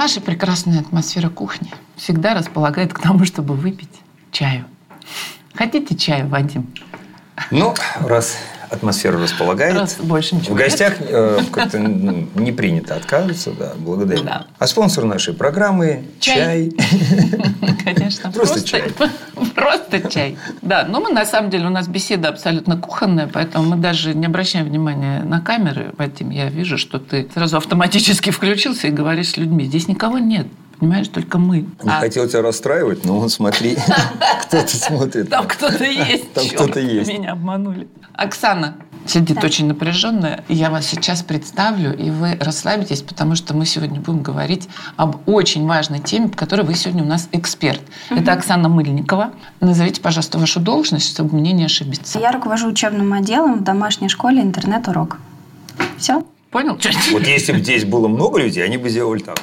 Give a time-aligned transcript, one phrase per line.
[0.00, 4.00] наша прекрасная атмосфера кухни всегда располагает к тому, чтобы выпить
[4.32, 4.64] чаю.
[5.52, 6.72] Хотите чаю, Вадим?
[7.50, 8.38] Ну, раз
[8.70, 9.76] атмосфера располагает.
[9.76, 14.22] Раз больше ничего В гостях э, как-то ну, не принято отказываться, да, благодарю.
[14.22, 14.46] Да.
[14.58, 16.72] А спонсор нашей программы– Чай.
[17.84, 18.30] Конечно.
[18.30, 18.84] Просто чай.
[19.54, 20.36] Просто чай.
[20.62, 24.26] Да, но мы на самом деле, у нас беседа абсолютно кухонная, поэтому мы даже не
[24.26, 25.92] обращаем внимания на камеры.
[25.96, 29.64] Вадим, я вижу, что ты сразу автоматически включился и говоришь с людьми.
[29.64, 30.46] Здесь никого нет.
[30.78, 31.58] Понимаешь, только мы.
[31.82, 33.76] Не А хотел тебя расстраивать, но вот смотри,
[34.46, 35.28] кто-то смотрит.
[35.28, 36.32] Там кто-то есть.
[36.32, 37.12] Там кто-то есть.
[37.12, 37.86] Меня обманули.
[38.20, 38.74] Оксана
[39.06, 40.44] сидит очень напряженная.
[40.46, 45.66] Я вас сейчас представлю, и вы расслабитесь, потому что мы сегодня будем говорить об очень
[45.66, 47.80] важной теме, в которой вы сегодня у нас эксперт.
[48.10, 49.32] Это Оксана Мыльникова.
[49.60, 52.18] Назовите, пожалуйста, вашу должность, чтобы мне не ошибиться.
[52.18, 55.16] Я руковожу учебным отделом в домашней школе интернет-урок.
[55.96, 56.22] Все?
[56.50, 56.78] Понял?
[57.12, 59.40] Вот если бы здесь было много людей, они бы сделали так.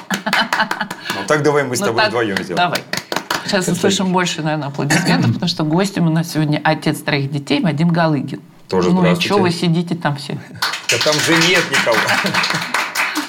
[1.16, 2.56] Ну так давай мы с Ну тобой так, вдвоем сделаем.
[2.56, 2.78] Давай.
[3.44, 7.88] Сейчас услышим больше, наверное, аплодисментов, потому что гостем у нас сегодня отец троих детей Вадим
[7.88, 8.40] Галыгин.
[8.68, 9.28] Тоже ну и здравствуйте.
[9.28, 10.38] что вы сидите там все?
[10.90, 11.96] Да там же нет никого.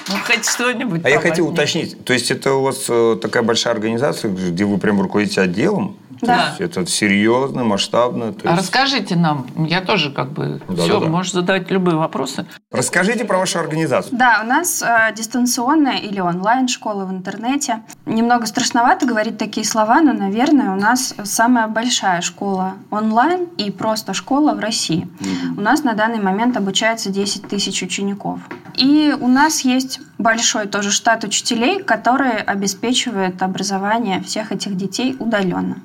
[0.08, 1.02] Ну, хоть что-нибудь.
[1.04, 4.78] А я хотел уточнить, то есть это у вас э, такая большая организация, где вы
[4.78, 5.96] прям руководите отделом?
[6.20, 6.48] То Да.
[6.48, 8.32] есть это серьезно, масштабно?
[8.32, 11.10] то А есть- расскажите нам, я тоже как бы Да, все, да, да.
[11.10, 12.46] можешь задавать любые вопросы.
[12.70, 14.18] Расскажите про вашу организацию.
[14.18, 17.80] Да, у нас э, дистанционная или онлайн-школа в интернете.
[18.06, 24.12] Немного страшновато говорить такие слова, но, наверное, у нас самая большая школа онлайн и просто
[24.14, 25.08] школа в России.
[25.56, 28.40] У нас на данный момент обучается 10 тысяч учеников.
[28.74, 35.76] И у нас есть большой тоже штат учителей, которые обеспечивают образование всех этих детей удаленно.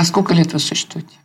[0.00, 1.19] А сколько лет вы существуете?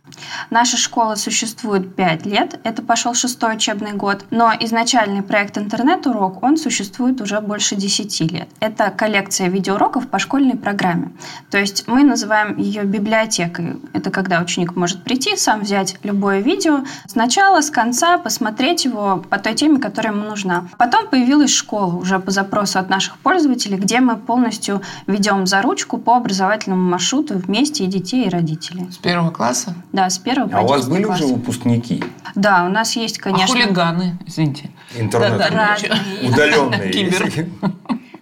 [0.50, 6.56] Наша школа существует 5 лет, это пошел шестой учебный год, но изначальный проект «Интернет-урок», он
[6.56, 8.48] существует уже больше 10 лет.
[8.60, 11.12] Это коллекция видеоуроков по школьной программе.
[11.50, 13.76] То есть мы называем ее библиотекой.
[13.92, 19.38] Это когда ученик может прийти, сам взять любое видео, сначала, с конца, посмотреть его по
[19.38, 20.68] той теме, которая ему нужна.
[20.78, 25.98] Потом появилась школа уже по запросу от наших пользователей, где мы полностью ведем за ручку
[25.98, 28.88] по образовательному маршруту вместе и детей, и родителей.
[28.90, 29.74] С первого класса?
[29.92, 31.20] Да, с первого по А у вас 10 были класс.
[31.20, 32.02] уже выпускники?
[32.34, 33.46] Да, у нас есть, А конечно.
[33.48, 34.70] хулиганы, извините.
[34.96, 35.38] Интернет.
[35.38, 36.30] Да-да, разные.
[36.30, 36.90] Удаленные.
[36.90, 37.46] Кибер.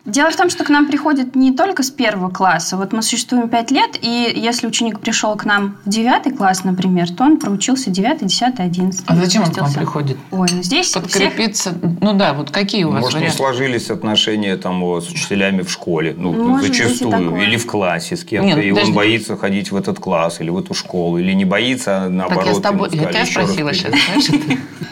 [0.04, 2.76] Дело в том, что к нам приходят не только с первого класса.
[2.76, 7.10] Вот мы существуем 5 лет, и если ученик пришел к нам в 9 класс, например,
[7.10, 9.02] то он проучился 9, 10, 11.
[9.06, 10.18] А зачем он к вам приходит?
[10.30, 11.30] Ой, ну здесь у всех...
[11.30, 11.74] Подкрепиться?
[12.02, 13.38] Ну да, вот какие у вас Может, не варианты?
[13.38, 18.16] сложились отношения там с учителями в школе, ну, Может быть и зачастую, или в классе
[18.16, 18.92] с кем-то, Не, ну, и он подожди.
[18.94, 22.52] боится ходить в этот класс или в эту школу, или не боится, а наоборот, Так
[22.52, 24.20] я с тобой, я тебя «Еще раз спросила приди».
[24.20, 24.40] сейчас?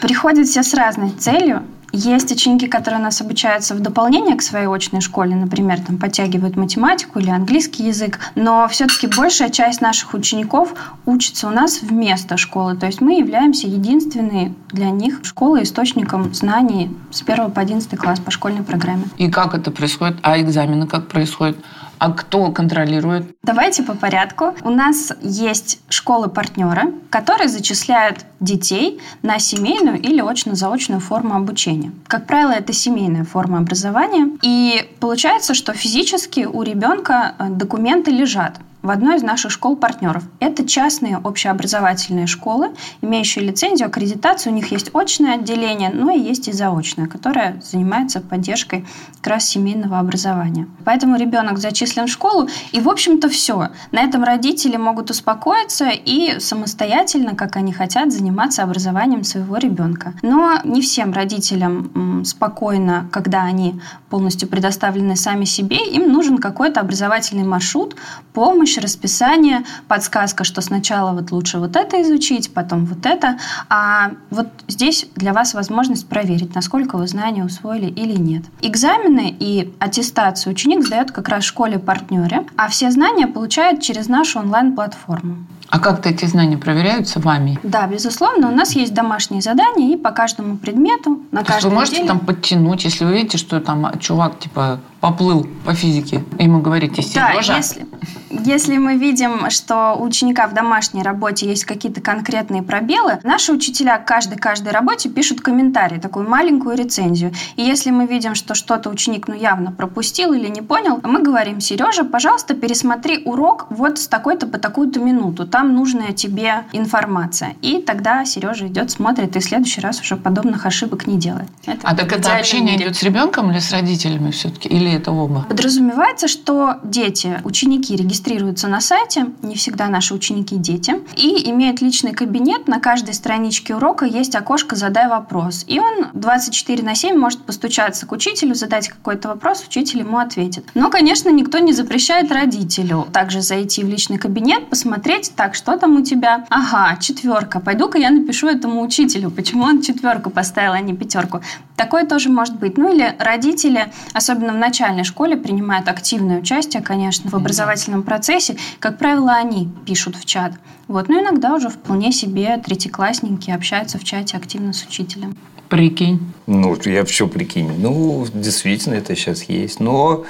[0.01, 1.61] Приходят все с разной целью.
[1.95, 6.55] Есть ученики, которые у нас обучаются в дополнение к своей очной школе, например, там подтягивают
[6.55, 10.73] математику или английский язык, но все-таки большая часть наших учеников
[11.05, 16.89] учится у нас вместо школы, то есть мы являемся единственной для них школой источником знаний
[17.11, 19.03] с 1 по 11 класс по школьной программе.
[19.17, 20.17] И как это происходит?
[20.23, 21.57] А экзамены как происходят?
[22.03, 23.33] А кто контролирует?
[23.43, 24.53] Давайте по порядку.
[24.63, 31.93] У нас есть школы-партнеры, которые зачисляют детей на семейную или очно-заочную форму обучения.
[32.07, 34.37] Как правило, это семейная форма образования.
[34.41, 40.23] И получается, что физически у ребенка э, документы лежат в одной из наших школ-партнеров.
[40.39, 42.71] Это частные общеобразовательные школы,
[43.01, 44.51] имеющие лицензию, аккредитацию.
[44.51, 48.85] У них есть очное отделение, но и есть и заочное, которое занимается поддержкой
[49.21, 50.67] как раз семейного образования.
[50.83, 53.69] Поэтому ребенок зачислен в школу, и, в общем-то, все.
[53.91, 60.13] На этом родители могут успокоиться и самостоятельно, как они хотят, заниматься образованием своего ребенка.
[60.21, 63.79] Но не всем родителям спокойно, когда они
[64.09, 67.95] полностью предоставлены сами себе, им нужен какой-то образовательный маршрут,
[68.33, 73.37] помощь, расписание, подсказка, что сначала вот лучше вот это изучить, потом вот это.
[73.69, 78.43] А вот здесь для вас возможность проверить, насколько вы знания усвоили или нет.
[78.61, 84.39] Экзамены и аттестацию ученик сдает как раз в школе-партнере, а все знания получает через нашу
[84.39, 85.45] онлайн-платформу.
[85.69, 87.59] А как-то эти знания проверяются вами?
[87.63, 91.75] Да, безусловно, у нас есть домашние задания и по каждому предмету на То каждом вы
[91.77, 96.43] можете неделе- там подтянуть, если вы видите, что там чувак типа поплыл по физике, и
[96.43, 97.85] ему говорите, Да, Сережа, если,
[98.29, 103.97] Если мы видим, что у ученика в домашней работе есть какие-то конкретные пробелы, наши учителя
[103.97, 107.33] к каждой-каждой работе пишут комментарий, такую маленькую рецензию.
[107.57, 111.59] И если мы видим, что что-то ученик ну явно пропустил или не понял, мы говорим,
[111.59, 115.45] Сережа, пожалуйста, пересмотри урок вот с такой-то по такую-то минуту.
[115.53, 117.55] Там нужная тебе информация.
[117.61, 121.47] И тогда Сережа идет, смотрит, и в следующий раз уже подобных ошибок не делает.
[121.67, 124.67] Это а так это общение идет с ребенком или с родителями все-таки?
[124.67, 125.45] Или это оба?
[125.47, 132.13] Подразумевается, что дети, ученики регистрируются на сайте, не всегда наши ученики дети, и имеют личный
[132.13, 132.67] кабинет.
[132.67, 135.65] На каждой страничке урока есть окошко «Задай вопрос».
[135.67, 140.65] И он 24 на 7 может постучаться к учителю, задать какой-то вопрос, учитель ему ответит.
[140.73, 145.97] Но, конечно, никто не запрещает родителю также зайти в личный кабинет, посмотреть, так, что там
[145.97, 146.45] у тебя?
[146.49, 147.59] Ага, четверка.
[147.59, 151.41] Пойду-ка я напишу этому учителю, почему он четверку поставил, а не пятерку.
[151.75, 152.77] Такое тоже может быть.
[152.77, 158.55] Ну или родители, особенно в начальной школе, принимают активное участие, конечно, в образовательном процессе.
[158.79, 160.53] Как правило, они пишут в чат.
[160.87, 161.09] Вот.
[161.09, 165.35] Но иногда уже вполне себе третьеклассники общаются в чате активно с учителем.
[165.67, 166.21] Прикинь.
[166.47, 167.69] Ну, я все прикинь.
[167.79, 169.81] Ну, действительно, это сейчас есть.
[169.81, 170.23] Но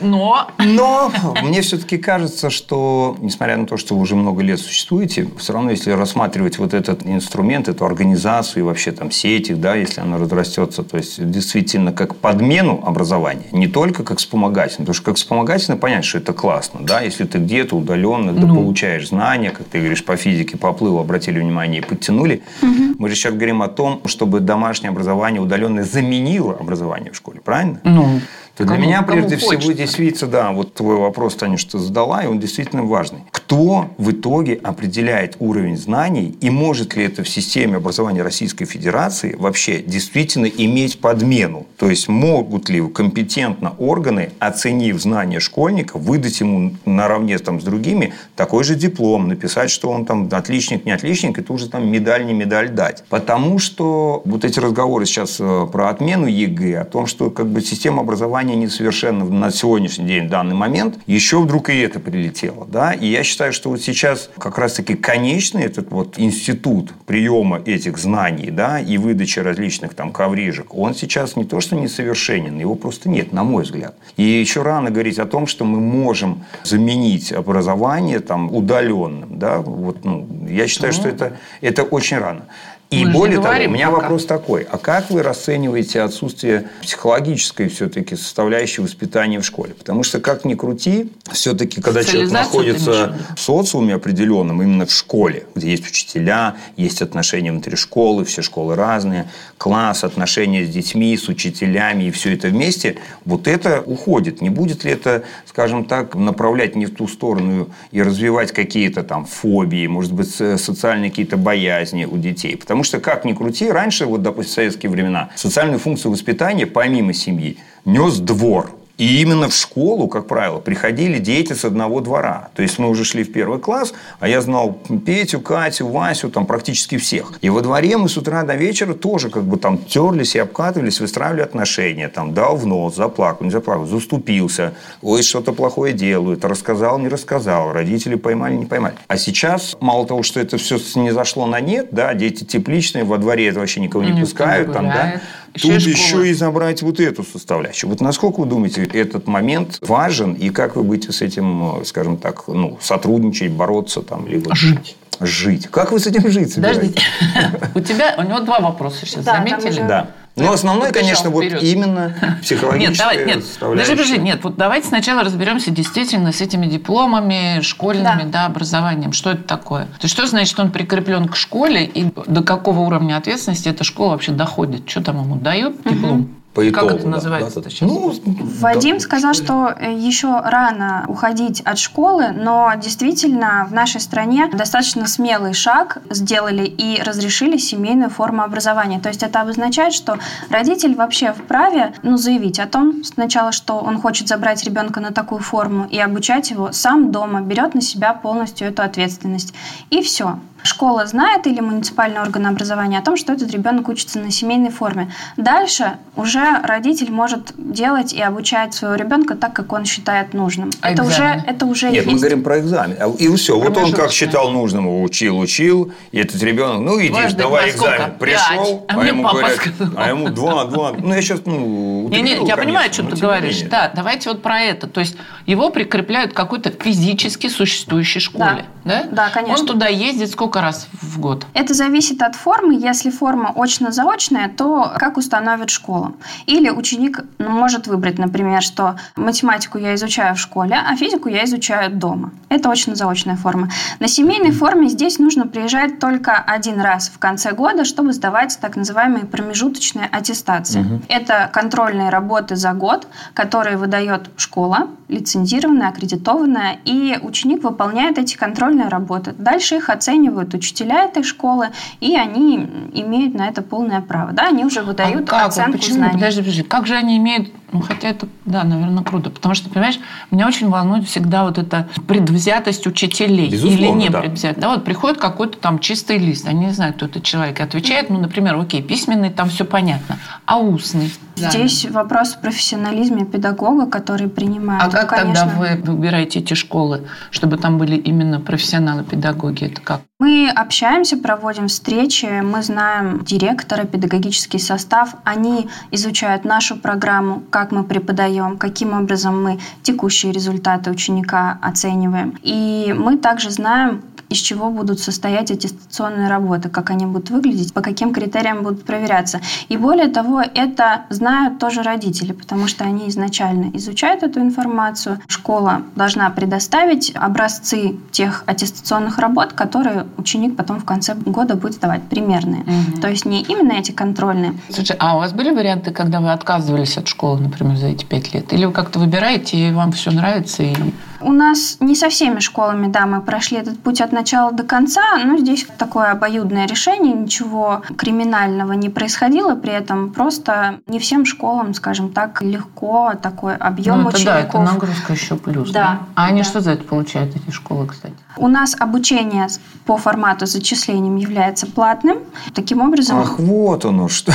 [0.00, 0.50] но...
[0.58, 1.12] Но
[1.42, 5.70] мне все-таки кажется, что, несмотря на то, что вы уже много лет существуете, все равно,
[5.70, 10.82] если рассматривать вот этот инструмент, эту организацию и вообще там сети, да, если она разрастется,
[10.82, 16.04] то есть действительно как подмену образования, не только как вспомогательное, потому что как вспомогательное понять,
[16.04, 18.54] что это классно, да, если ты где-то удаленно ну.
[18.54, 22.42] получаешь знания, как ты говоришь, по физике поплыл, обратили внимание и подтянули.
[22.62, 22.96] Угу.
[22.98, 27.80] Мы же сейчас говорим о том, чтобы домашнее образование удаленное заменило образование в школе, правильно?
[27.84, 28.20] Ну
[28.58, 32.26] то для меня прежде всего здесь видится, да, вот твой вопрос, Таня, что задала, и
[32.26, 33.20] он действительно важный.
[33.30, 39.36] Кто в итоге определяет уровень знаний и может ли это в системе образования Российской Федерации
[39.38, 41.66] вообще действительно иметь подмену?
[41.76, 48.12] То есть могут ли компетентно органы, оценив знания школьника, выдать ему наравне там, с другими
[48.34, 52.26] такой же диплом, написать, что он там отличник, не отличник, и тут же там медаль,
[52.26, 53.04] не медаль дать.
[53.08, 57.60] Потому что вот эти разговоры сейчас э, про отмену ЕГЭ, о том, что как бы
[57.60, 62.66] система образования образование несовершенно на сегодняшний день, в данный момент, еще вдруг и это прилетело.
[62.66, 62.92] Да?
[62.92, 68.50] И я считаю, что вот сейчас как раз-таки конечный этот вот институт приема этих знаний
[68.50, 73.32] да, и выдачи различных там коврижек, он сейчас не то, что несовершенен, его просто нет,
[73.32, 73.94] на мой взгляд.
[74.16, 79.38] И еще рано говорить о том, что мы можем заменить образование там, удаленным.
[79.38, 79.58] Да?
[79.58, 82.42] Вот, ну, я считаю, что это, это очень рано.
[82.90, 84.00] И Мы более того, у меня пока.
[84.00, 84.62] вопрос такой.
[84.62, 89.74] А как вы расцениваете отсутствие психологической все-таки составляющей воспитания в школе?
[89.74, 95.44] Потому что, как ни крути, все-таки, когда человек находится в социуме определенном, именно в школе,
[95.54, 101.28] где есть учителя, есть отношения внутри школы, все школы разные, класс, отношения с детьми, с
[101.28, 102.96] учителями, и все это вместе,
[103.26, 104.40] вот это уходит.
[104.40, 109.26] Не будет ли это, скажем так, направлять не в ту сторону и развивать какие-то там
[109.26, 112.56] фобии, может быть, социальные какие-то боязни у детей?
[112.56, 116.64] Потому Потому что, как ни крути, раньше, вот, допустим, в советские времена, социальную функцию воспитания,
[116.64, 118.77] помимо семьи, нес двор.
[118.98, 122.48] И именно в школу, как правило, приходили дети с одного двора.
[122.54, 126.46] То есть мы уже шли в первый класс, а я знал Петю, Катю, Васю, там
[126.46, 127.34] практически всех.
[127.40, 130.98] И во дворе мы с утра до вечера тоже как бы там терлись и обкатывались,
[130.98, 132.08] выстраивали отношения.
[132.08, 134.74] Там дал в нос, заплакал, не заплакал, заступился.
[135.00, 137.72] Ой, что-то плохое делают, рассказал, не рассказал.
[137.72, 138.96] Родители поймали, не поймали.
[139.06, 143.18] А сейчас, мало того, что это все не зашло на нет, да, дети тепличные, во
[143.18, 144.72] дворе это вообще никого не, не пускают.
[144.72, 145.20] Там, да,
[145.54, 147.90] Тут и еще и забрать вот эту составляющую.
[147.90, 152.48] Вот насколько вы думаете, этот момент важен, и как вы будете с этим, скажем так,
[152.48, 154.54] ну, сотрудничать, бороться там, либо...
[154.54, 154.96] Жить.
[155.20, 155.66] Жить.
[155.66, 156.94] Как вы с этим жить собираетесь?
[156.94, 157.70] Подождите.
[157.74, 159.80] У тебя, у него два вопроса сейчас, заметили?
[159.80, 160.10] Да.
[160.38, 165.22] Ну, основной, конечно, вот именно психологическая нет, давай, нет, Даже подожди, нет, вот давайте сначала
[165.22, 168.28] разберемся действительно с этими дипломами, школьными, да.
[168.30, 169.12] да, образованием.
[169.12, 169.84] Что это такое?
[169.84, 173.84] То есть, что значит, что он прикреплен к школе, и до какого уровня ответственности эта
[173.84, 174.88] школа вообще доходит?
[174.88, 176.20] Что там ему дают диплом?
[176.20, 176.88] Угу по итогу.
[176.88, 178.14] Как это называется да, Ну,
[178.60, 179.00] Вадим да.
[179.00, 185.52] сказал, что э, еще рано уходить от школы, но действительно в нашей стране достаточно смелый
[185.52, 188.98] шаг сделали и разрешили семейную форму образования.
[188.98, 190.18] То есть это обозначает, что
[190.50, 195.40] родитель вообще вправе ну, заявить о том сначала, что он хочет забрать ребенка на такую
[195.40, 199.54] форму и обучать его сам дома, берет на себя полностью эту ответственность.
[199.90, 200.38] И все.
[200.62, 205.10] Школа знает или муниципальный орган образования о том, что этот ребенок учится на семейной форме.
[205.36, 210.70] Дальше уже родитель может делать и обучать своего ребенка так, как он считает нужным.
[210.80, 212.08] А это уже, это уже Нет, есть.
[212.08, 212.96] мы говорим про экзамен.
[213.00, 213.58] А, И все.
[213.58, 215.92] Вот он как считал нужным, учил, учил.
[216.12, 218.12] И этот ребенок, ну иди, Дважды давай экзамен.
[218.18, 218.84] Пришел, Пять.
[218.88, 219.88] А мне ему папа говорят, сказал.
[219.96, 220.92] а ему два, два.
[220.98, 223.54] Ну я сейчас, ну, Не, не, я понимаю, о конечно, чем но ты говоришь.
[223.56, 223.68] менее.
[223.70, 224.86] Да, давайте вот про это.
[224.88, 228.64] То есть его прикрепляют к какой-то физически существующей школе.
[228.84, 229.04] Да?
[229.10, 229.60] Да, конечно.
[229.60, 231.46] Он туда ездит сколько раз в год?
[231.54, 232.74] Это зависит от формы.
[232.74, 236.12] Если форма очно-заочная, то как установит школа.
[236.46, 241.44] Или ученик ну, может выбрать, например, что математику я изучаю в школе, а физику я
[241.44, 242.32] изучаю дома.
[242.48, 243.70] Это очно-заочная форма.
[244.00, 248.76] На семейной форме здесь нужно приезжать только один раз в конце года, чтобы сдавать так
[248.76, 251.02] называемые промежуточные аттестации.
[251.08, 258.88] Это контрольные работы за год, которые выдает школа, лицензированная, аккредитованная, и ученик выполняет эти контрольные
[258.88, 259.34] работы.
[259.38, 262.56] Дальше их оценивают учителя этой школы, и они
[262.92, 264.32] имеют на это полное право.
[264.32, 265.48] Да, они уже выдают а как?
[265.48, 265.96] оценку Почему?
[265.96, 266.14] знаний.
[266.14, 266.62] Подожди, подожди.
[266.62, 267.52] Как же они имеют...
[267.70, 269.30] Ну, хотя это, да, наверное, круто.
[269.30, 273.50] Потому что, понимаешь, меня очень волнует всегда вот эта предвзятость учителей.
[273.50, 274.20] Безусловно, или не да.
[274.20, 274.60] предвзятость.
[274.60, 278.08] Да, вот приходит какой-то там чистый лист, они не знают, кто этот человек, и отвечает,
[278.08, 281.12] ну, например, окей, письменный, там все понятно, а устный?
[281.36, 284.82] Здесь вопрос в профессионализме педагога, который принимает.
[284.82, 289.64] А Ну, как конечно, тогда вы выбираете эти школы, чтобы там были именно профессионалы-педагоги?
[289.64, 290.00] Это как?
[290.18, 295.14] Мы общаемся, проводим встречи, мы знаем директора, педагогический состав.
[295.22, 302.38] Они изучают нашу программу, как мы преподаем, каким образом мы текущие результаты ученика оцениваем.
[302.44, 307.80] И мы также знаем, из чего будут состоять аттестационные работы, как они будут выглядеть, по
[307.80, 309.40] каким критериям будут проверяться.
[309.68, 315.18] И более того, это знают тоже родители, потому что они изначально изучают эту информацию.
[315.26, 322.02] Школа должна предоставить образцы тех аттестационных работ, которые ученик потом в конце года будет сдавать,
[322.02, 322.62] примерные.
[322.62, 323.00] Мгм.
[323.00, 324.54] То есть не именно эти контрольные.
[324.70, 328.32] Слушай, а у вас были варианты, когда вы отказывались от школы, например, за эти пять
[328.32, 328.52] лет?
[328.52, 330.62] Или вы как-то выбираете, и вам все нравится?
[330.62, 330.74] И...
[331.20, 335.02] У нас не со всеми школами, да, мы прошли этот путь от начала до конца,
[335.24, 341.74] но здесь такое обоюдное решение, ничего криминального не происходило, при этом просто не всем школам,
[341.74, 344.72] скажем так, легко такой объем ну, это, да, это учеников.
[344.74, 345.70] нагрузка еще плюс.
[345.70, 346.48] Да, А они да.
[346.48, 348.14] что за это получают, эти школы, кстати?
[348.36, 349.48] У нас обучение
[349.84, 352.18] по формату с зачислением является платным.
[352.54, 354.32] Таким образом, Ах, вот оно что.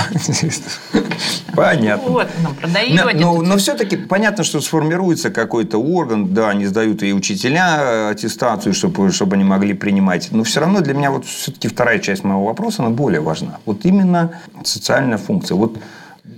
[1.55, 2.09] Понятно.
[2.09, 3.25] Вот, ну, Но, продаете.
[3.25, 8.73] но, но все-таки понятно, что сформируется какой-то орган, да, они сдают и учителя э, аттестацию,
[8.73, 10.29] чтобы, чтобы они могли принимать.
[10.31, 13.59] Но все равно для меня вот все-таки вторая часть моего вопроса, она более важна.
[13.65, 14.31] Вот именно
[14.63, 15.55] социальная функция.
[15.55, 15.77] Вот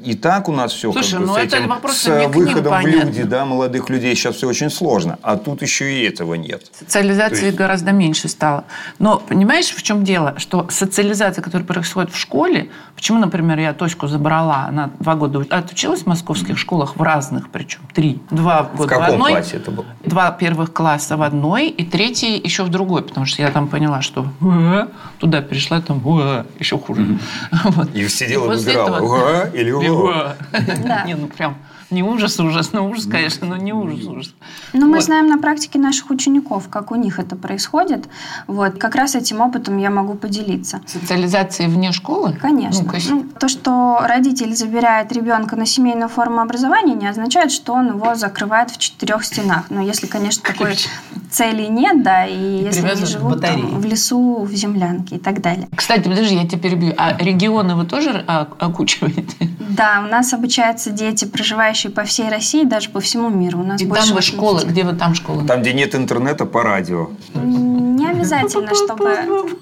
[0.06, 2.12] и так у нас все Слушай, как бы, ну с это этим, вопрос с не
[2.14, 5.18] к ним, выходом в люди, да, молодых людей сейчас все очень сложно.
[5.22, 6.64] А тут еще и этого нет.
[6.80, 8.66] Социализации есть- гораздо меньше стало.
[9.00, 10.36] Но понимаешь, в чем дело?
[10.38, 16.02] Что социализация, которая происходит в школе, почему, например, я Тоську забрала, она два года отучилась
[16.04, 18.20] в московских школах, в разных причем, три.
[18.32, 19.86] Два В года каком одной, классе это было?
[20.04, 24.02] два первых класса в одной, и третий еще в другой, потому что я там поняла,
[24.02, 24.88] что «Э»,
[25.20, 27.18] туда перешла, там «Э», еще хуже.
[27.64, 27.94] Вот.
[27.96, 30.36] И сидела, после выбирала, этого- «Уга» или «Уга».
[30.86, 31.04] Да.
[31.06, 31.58] Не, ну прям
[31.96, 34.34] не ужас, ужас, ну ужас, конечно, но не ужас, ужас.
[34.74, 35.04] Но мы Вот.
[35.06, 38.06] знаем на практике наших учеников, как у них это происходит.
[38.48, 40.82] Вот, как раз этим опытом я могу поделиться.
[40.86, 42.38] Социализация вне школы?
[42.42, 42.84] Конечно.
[42.84, 43.16] Ну, конечно.
[43.16, 48.16] Ну, то, что родитель забирает ребенка на семейную форму образования, не означает, что он его
[48.16, 49.70] закрывает в четырех стенах.
[49.70, 50.88] Но если, конечно, такой Ключ.
[51.32, 55.70] цели нет, да, и, если они живут там, в лесу, в землянке и так далее.
[55.76, 56.94] Кстати, подожди, я тебя перебью.
[56.98, 59.36] А регионы вы тоже а, окучиваете?
[59.70, 63.60] Да, у нас обучаются дети, проживающие по всей России, даже по всему миру.
[63.60, 64.34] У нас И больше там вы 80.
[64.36, 65.46] школы, где вы там школы?
[65.46, 67.10] Там, где нет интернета, по радио.
[68.26, 69.60] Обязательно, чтобы...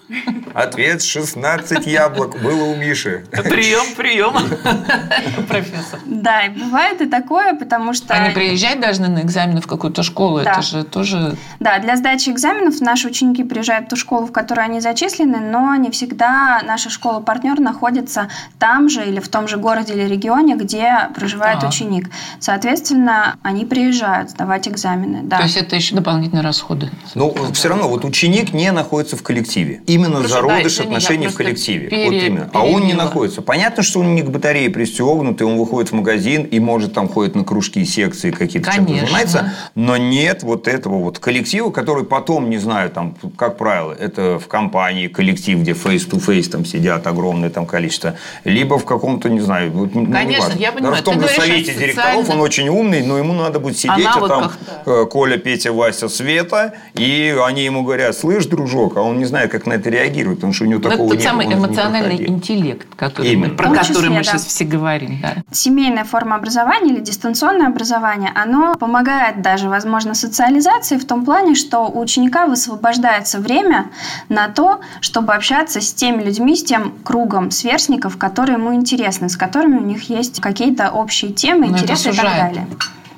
[0.53, 3.25] Ответ 16 яблок было у Миши.
[3.31, 4.33] Прием, прием.
[5.47, 5.99] Профессор.
[6.05, 8.13] Да, и бывает и такое, потому что...
[8.13, 10.41] Они приезжать должны на экзамены в какую-то школу.
[10.43, 10.53] Да.
[10.53, 11.35] Это же тоже...
[11.59, 15.75] Да, для сдачи экзаменов наши ученики приезжают в ту школу, в которой они зачислены, но
[15.75, 18.29] не всегда наша школа-партнер находится
[18.59, 22.09] там же или в том же городе или регионе, где проживает ученик.
[22.39, 25.21] Соответственно, они приезжают сдавать экзамены.
[25.23, 25.37] Да.
[25.37, 26.91] То есть это еще дополнительные расходы.
[27.15, 29.81] Но все равно вот ученик не находится в коллективе.
[29.87, 31.87] Именно Просто, зародыш да, отношений в коллективе.
[31.89, 32.49] пере- вот именно.
[32.53, 33.41] А он не находится.
[33.41, 37.35] Понятно, что он не к батарее пристегнутый, он выходит в магазин и может там ходит
[37.35, 39.53] на кружки, секции какие-то чем-то занимается.
[39.75, 44.47] Но нет вот этого вот коллектива, который потом, не знаю, там, как правило, это в
[44.47, 49.95] компании коллектив, где face-to-face там сидят огромное там количество, либо в каком-то, не знаю, вот,
[49.95, 50.93] ну, Конечно, я понимаю.
[50.95, 51.95] Даже в том же совете директоров
[52.25, 54.51] социальном- он очень умный, но ему надо будет сидеть, а там
[54.85, 59.25] э, Коля, Петя, Вася, Света, и они ему говорят, слышь, слышь, дружок, а он не
[59.25, 61.53] знает, как на это реагировать, потому что у него Но ну, такого это тот самый
[61.53, 64.23] эмоциональный интеллект, который мы, про который числе, мы да.
[64.23, 65.19] сейчас все говорим.
[65.21, 65.35] Да.
[65.51, 71.87] Семейная форма образования или дистанционное образование, оно помогает даже, возможно, социализации в том плане, что
[71.87, 73.89] у ученика высвобождается время
[74.29, 79.37] на то, чтобы общаться с теми людьми, с тем кругом сверстников, которые ему интересны, с
[79.37, 82.67] которыми у них есть какие-то общие темы, Но интересы и так далее.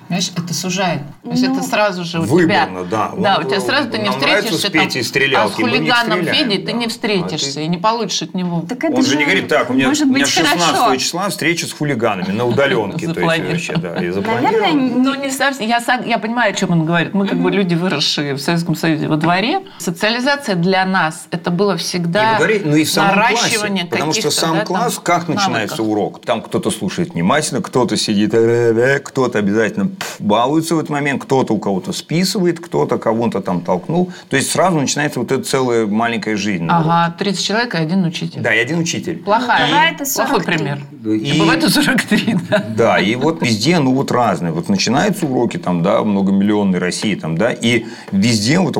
[0.07, 1.01] Знаешь, это сужает.
[1.23, 2.83] То есть ну, это сразу же у выборно, тебя...
[2.89, 3.11] да.
[3.17, 6.71] Да, у тебя сразу ты не встретишься там, а с хулиганом Федей да.
[6.71, 7.63] ты не встретишься а ты...
[7.63, 8.63] и не получишь от него.
[8.67, 10.95] Так это Он же не говорит, так, у меня, может у меня 16 хорошо.
[10.97, 13.07] числа встреча с хулиганами на удаленке.
[13.13, 15.67] То есть вообще, да, и Наверное, ну не совсем.
[15.67, 17.13] Я, сам, я понимаю, о чем он говорит.
[17.13, 19.61] Мы как бы люди, выросшие в Советском Союзе во дворе.
[19.79, 24.99] Социализация для нас это было всегда ну, и в самом наращивание Потому что сам класс,
[25.01, 26.21] как начинается урок?
[26.21, 31.53] Там кто-то слушает внимательно, кто-то сидит, э, э, кто-то обязательно балуется в этот момент, кто-то
[31.53, 34.11] у кого-то списывает, кто-то кого-то там толкнул.
[34.29, 36.67] То есть сразу начинается вот эта целая маленькая жизнь.
[36.69, 38.41] Ага, 30 человек и один учитель.
[38.41, 39.17] Да, и один учитель.
[39.17, 39.67] Плохая.
[39.67, 40.25] Бывает и 43.
[40.25, 40.79] Плохой пример.
[41.05, 42.65] И, и бывает и 43, да.
[42.75, 44.51] Да, и вот везде, ну вот разные.
[44.51, 48.77] Вот начинаются уроки там, да, многомиллионной России там, да, и везде вот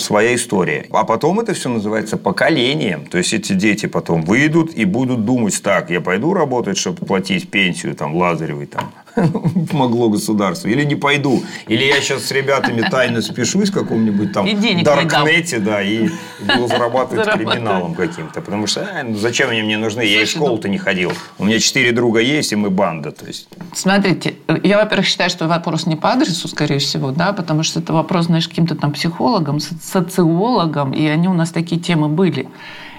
[0.00, 0.86] своя история.
[0.90, 3.06] А потом это все называется поколением.
[3.06, 7.50] То есть эти дети потом выйдут и будут думать, так, я пойду работать, чтобы платить
[7.50, 8.92] пенсию там Лазаревой там,
[9.70, 14.46] помогло государству, или не пойду, или я сейчас с ребятами тайно спешусь в каком-нибудь там
[14.82, 16.08] даркнете, да, и
[16.40, 20.68] буду зарабатывать криминалом каким-то, потому что а, ну, зачем они мне нужны, я из школы-то
[20.68, 23.48] не ходил, у меня четыре друга есть, и мы банда, то есть.
[23.74, 27.92] Смотрите, я, во-первых, считаю, что вопрос не по адресу, скорее всего, да, потому что это
[27.92, 32.48] вопрос, знаешь, каким-то там психологом, социологом, и они у нас такие темы были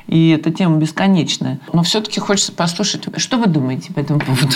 [0.07, 1.59] и эта тема бесконечная.
[1.73, 4.47] Но все-таки хочется послушать, что вы думаете по этому поводу?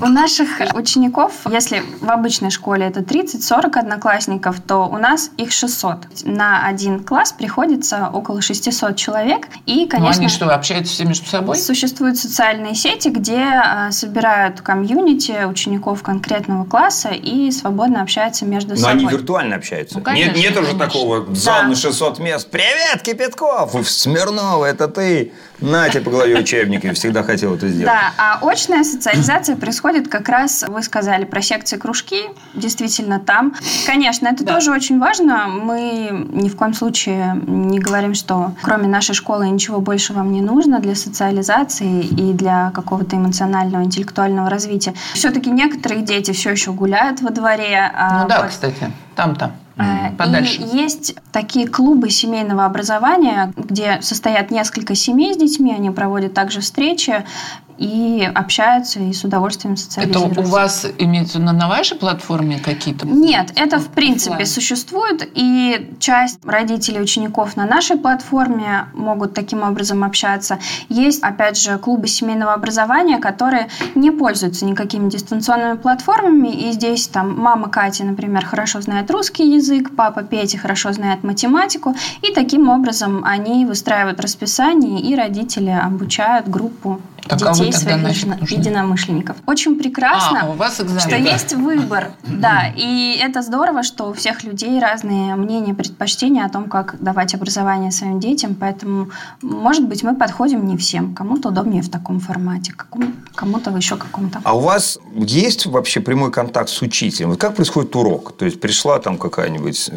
[0.00, 6.24] У наших учеников, если в обычной школе это 30-40 одноклассников, то у нас их 600.
[6.24, 9.48] На один класс приходится около 600 человек.
[9.66, 9.98] И, конечно...
[9.98, 11.56] Ну, они что, общаются все между собой?
[11.56, 18.76] Существуют социальные сети, где а, собирают комьюнити учеников конкретного класса и свободно общаются между Но
[18.76, 18.94] собой.
[18.94, 19.98] Но они виртуально общаются?
[19.98, 21.68] Ну, конечно, нет, нет уже такого зал да.
[21.68, 22.50] на 600 мест.
[22.50, 23.76] Привет, Кипятков!
[23.88, 27.86] Смирнова, это ты ты, на тебе по голове учебник, и всегда хотел это сделать.
[27.86, 32.22] Да, а очная социализация происходит как раз, вы сказали про секции кружки,
[32.54, 33.54] действительно там.
[33.86, 34.54] Конечно, это да.
[34.54, 35.46] тоже очень важно.
[35.48, 40.40] Мы ни в коем случае не говорим, что кроме нашей школы ничего больше вам не
[40.42, 44.94] нужно для социализации и для какого-то эмоционального, интеллектуального развития.
[45.14, 47.90] Все-таки некоторые дети все еще гуляют во дворе.
[47.94, 48.50] А ну да, вот.
[48.50, 49.52] кстати, там-то.
[49.76, 50.62] Mm, подальше.
[50.62, 56.60] И есть такие клубы семейного образования, где состоят несколько семей с детьми, они проводят также
[56.60, 57.24] встречи,
[57.80, 60.40] и общаются и с удовольствием социализируются.
[60.40, 63.06] Это у вас имеется на, на вашей платформе какие-то?
[63.06, 64.46] Нет, это в принципе офлайн.
[64.46, 70.58] существует, и часть родителей учеников на нашей платформе могут таким образом общаться.
[70.90, 77.34] Есть, опять же, клубы семейного образования, которые не пользуются никакими дистанционными платформами, и здесь там
[77.34, 83.24] мама Катя, например, хорошо знает русский язык, папа Петя хорошо знает математику, и таким образом
[83.24, 89.36] они выстраивают расписание, и родители обучают группу так детей а своих еди- единомышленников.
[89.46, 91.16] Очень прекрасно, а, у вас экзамен, что да.
[91.16, 92.12] есть выбор.
[92.24, 97.34] Да, и это здорово, что у всех людей разные мнения, предпочтения о том, как давать
[97.34, 99.10] образование своим детям, поэтому,
[99.42, 101.14] может быть, мы подходим не всем.
[101.14, 102.72] Кому-то удобнее в таком формате,
[103.34, 104.40] кому-то еще каком-то.
[104.44, 107.30] А у вас есть вообще прямой контакт с учителем?
[107.30, 108.36] Вот как происходит урок?
[108.36, 109.90] То есть пришла там какая-нибудь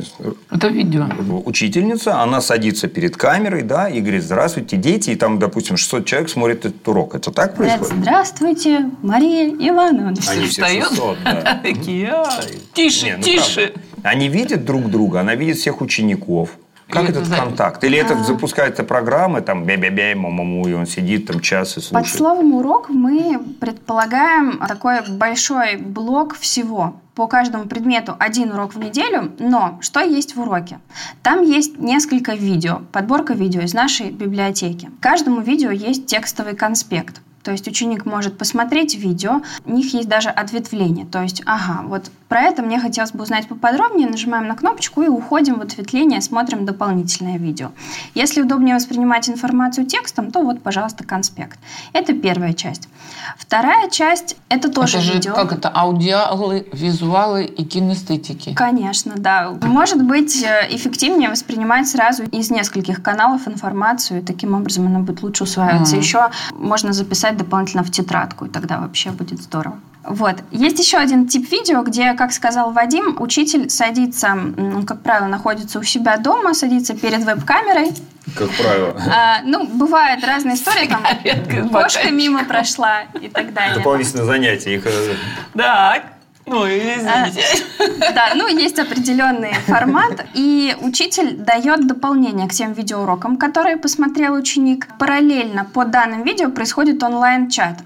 [0.50, 1.08] это видео.
[1.46, 6.30] учительница, она садится перед камерой, да, и говорит, здравствуйте, дети, и там, допустим, 600 человек
[6.30, 7.16] смотрит этот урок.
[7.16, 8.04] Это так происходит?
[8.04, 10.14] Здравствуйте, Мария Ивановна.
[10.30, 11.60] Они все 600, да.
[11.64, 12.42] Такие, «А,
[12.74, 13.74] тише, ну, тише.
[14.04, 16.58] Они видят друг друга, она видит всех учеников.
[16.90, 17.84] Как этот контакт?
[17.84, 18.24] Или это а...
[18.24, 22.06] запускается программа, там, бя-бя-бя, маму, и он сидит там час и слушает?
[22.06, 26.96] Под словом «урок» мы предполагаем такой большой блок всего.
[27.16, 30.80] По каждому предмету один урок в неделю, но что есть в уроке?
[31.22, 34.90] Там есть несколько видео, подборка видео из нашей библиотеки.
[35.00, 37.22] Каждому видео есть текстовый конспект.
[37.44, 41.06] То есть ученик может посмотреть видео, у них есть даже ответвление.
[41.06, 44.10] То есть, ага, вот про это мне хотелось бы узнать поподробнее.
[44.10, 47.72] Нажимаем на кнопочку и уходим в ответвление, смотрим дополнительное видео.
[48.16, 51.60] Если удобнее воспринимать информацию текстом, то вот, пожалуйста, конспект.
[51.92, 52.90] Это первая часть.
[53.38, 55.36] Вторая часть– это тоже это же, видео.
[55.36, 55.70] Как это?
[55.70, 58.54] Аудиалы, визуалы и кинестетики.
[58.56, 59.52] Конечно, да.
[59.62, 65.44] Может быть э, эффективнее воспринимать сразу из нескольких каналов информацию, таким образом она будет лучше
[65.44, 65.98] усваиваться.
[65.98, 66.00] Mm.
[66.00, 69.80] Еще можно записать дополнительно в тетрадку, и тогда вообще будет здорово.
[70.04, 70.36] Вот.
[70.52, 74.38] Есть еще один тип видео, где, как сказал Вадим, учитель садится,
[74.86, 77.94] как правило, находится у себя дома, садится перед веб-камерой.
[78.38, 79.02] Как правило.
[79.10, 83.76] А, ну, бывают разные истории, там кошка мимо прошла и так далее.
[83.76, 84.76] Дополнительное занятие.
[84.76, 84.86] Их...
[84.86, 85.16] Э,
[85.54, 86.04] так.
[86.46, 87.42] Ну, извините.
[87.80, 94.34] А, да, ну, есть определенный формат, и учитель дает дополнение к тем видеоурокам, которые посмотрел
[94.34, 94.88] ученик.
[95.00, 97.80] Параллельно по данным видео происходит онлайн-чат.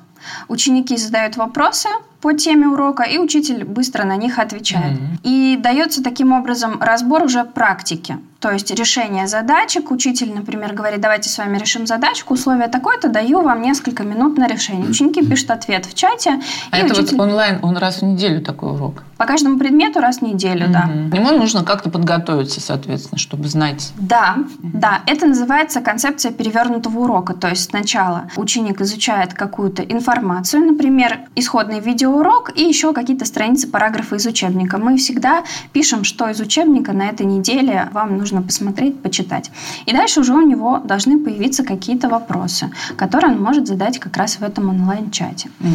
[0.47, 1.89] Ученики задают вопросы,
[2.21, 4.93] по теме урока, и учитель быстро на них отвечает.
[4.93, 5.19] Mm-hmm.
[5.23, 8.17] И дается таким образом разбор уже практики.
[8.39, 9.89] То есть решение задачек.
[9.89, 14.47] Учитель, например, говорит, давайте с вами решим задачку, условие такое-то, даю вам несколько минут на
[14.47, 14.87] решение.
[14.87, 16.39] Ученики пишут ответ в чате.
[16.69, 17.17] А это учитель...
[17.17, 19.03] вот онлайн, он раз в неделю такой урок?
[19.17, 21.09] По каждому предмету раз в неделю, mm-hmm.
[21.09, 21.17] да.
[21.17, 23.91] Ему нужно как-то подготовиться, соответственно, чтобы знать.
[23.97, 24.69] Да, mm-hmm.
[24.73, 25.01] да.
[25.07, 27.33] Это называется концепция перевернутого урока.
[27.33, 34.15] То есть сначала ученик изучает какую-то информацию, например, исходный видеоурок и еще какие-то страницы, параграфы
[34.15, 34.77] из учебника.
[34.77, 35.43] Мы всегда
[35.73, 39.51] пишем, что из учебника на этой неделе вам нужно посмотреть, почитать.
[39.85, 44.39] И дальше уже у него должны появиться какие-то вопросы, которые он может задать как раз
[44.39, 45.49] в этом онлайн-чате.
[45.59, 45.69] Угу.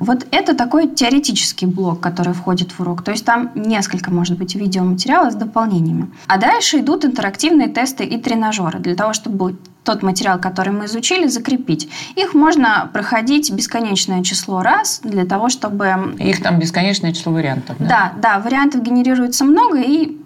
[0.00, 3.02] Вот это такой теоретический блок, который входит в урок.
[3.02, 6.10] То есть там несколько, может быть, видеоматериалов с дополнениями.
[6.26, 11.26] А дальше идут интерактивные тесты и тренажеры для того, чтобы тот материал, который мы изучили,
[11.26, 11.88] закрепить.
[12.16, 16.16] Их можно проходить бесконечное число раз для того, чтобы...
[16.18, 17.76] Их там бесконечное число вариантов.
[17.78, 20.16] Да, да, да вариантов генерируется много, и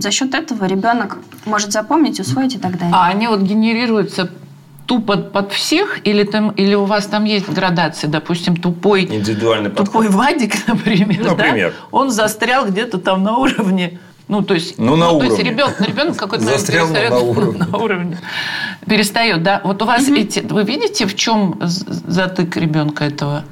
[0.00, 2.94] за счет этого ребенок может запомнить, усвоить и так далее.
[2.94, 4.30] А они вот генерируются
[4.86, 10.08] тупо под всех, или, там, или у вас там есть градация, допустим, тупой, Индивидуальный тупой
[10.08, 11.74] Вадик, например, например.
[11.76, 11.86] Да?
[11.90, 15.30] он застрял где-то там на уровне ну, то есть, ну, на ну, уровне.
[15.30, 17.64] То есть ребенок, ребенок какой-то Застрял перестает, на уровне.
[17.64, 18.18] на уровне.
[18.86, 19.60] Перестает, да.
[19.64, 20.14] Вот у вас угу.
[20.14, 23.44] эти, вы видите, в чем затык ребенка этого?